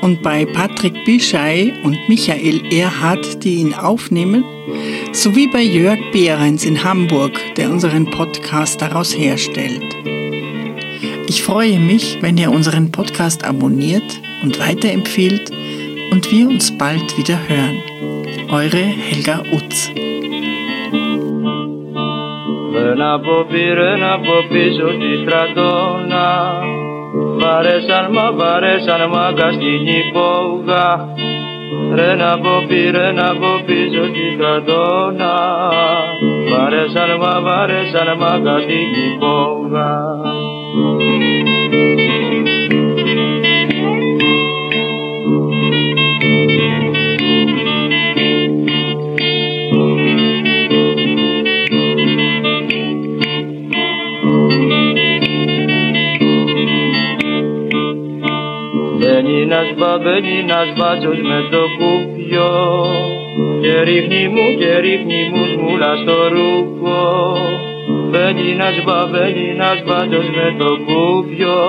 [0.00, 4.44] und bei Patrick Bischei und Michael Erhardt, die ihn aufnehmen,
[5.12, 9.94] sowie bei Jörg Behrens in Hamburg, der unseren Podcast daraus herstellt.
[11.28, 15.50] Ich freue mich, wenn ihr unseren Podcast abonniert und weiterempfiehlt
[16.10, 17.82] und wir uns bald wieder hören.
[18.50, 19.90] Eure Helga Utz.
[22.72, 26.77] Rena popi, rena popi, so di stradona.
[27.40, 30.86] Βαρέσαν μα, βαρέσαν μα στην υπόγα.
[31.94, 35.34] Ρε να πω πει, ρε να πω πίσω στην κρατώνα.
[36.50, 39.88] Βαρέσαν μα, βαρέσαν μα στην υπόγα
[59.78, 62.54] μπαμπαίνει ένας μπάτσος με το κουπιό.
[63.62, 67.00] Και ρίχνει μου και ρίχνει μου σμούλα στο ρούχο.
[68.10, 71.60] Μπαίνει ένας μπαμπαίνει ένας μπάτσος με το κουπιό.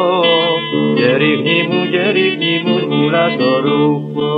[0.97, 4.30] Και ρίχνει μου και ρίχνει μου σμούλα στο ρούχο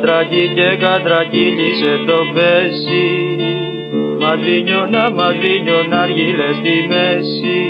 [0.00, 3.06] κατρακί και κατρακύλισε το πέσι
[4.20, 7.60] Μαδρίνιωνα, μαδρίνιωνα αργύλε στη μέση.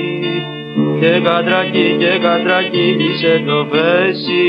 [1.00, 4.46] Και κατρακί και κατρακύλισε το πέσι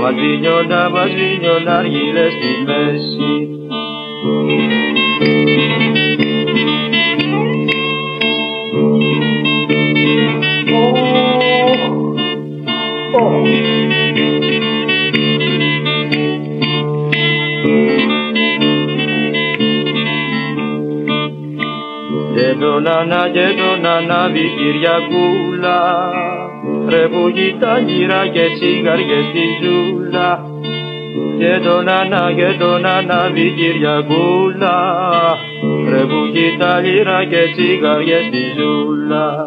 [0.00, 3.43] Μαδρίνιωνα, μαδρίνιωνα αργύλε στη μέση
[22.60, 25.78] τον Ανά και τον Ανάβη Κυριακούλα
[26.88, 30.44] Ρε που τα γύρα και τσιγαριές στη ζούλα.
[31.38, 34.76] Και τον Ανά και τον Ανάβη Κυριακούλα
[35.88, 36.22] Ρε που
[36.58, 39.46] τα λίρα και τσιγαριές στη ζούλα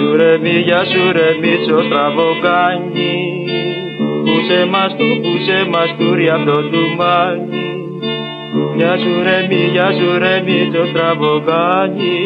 [0.00, 3.14] σου ρε μη, γεια σου ρε μίτσο στραβοκάνι
[4.24, 7.64] Πούσε μας του, πούσε μας του ρε αυτό του μάνι
[8.76, 12.18] Γεια σου ρε μη, γεια σου ρε μίτσο στραβοκάνι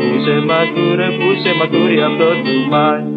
[0.00, 3.15] Πούσε μας του ρε, πούσε μας του ρε αυτό του μάνι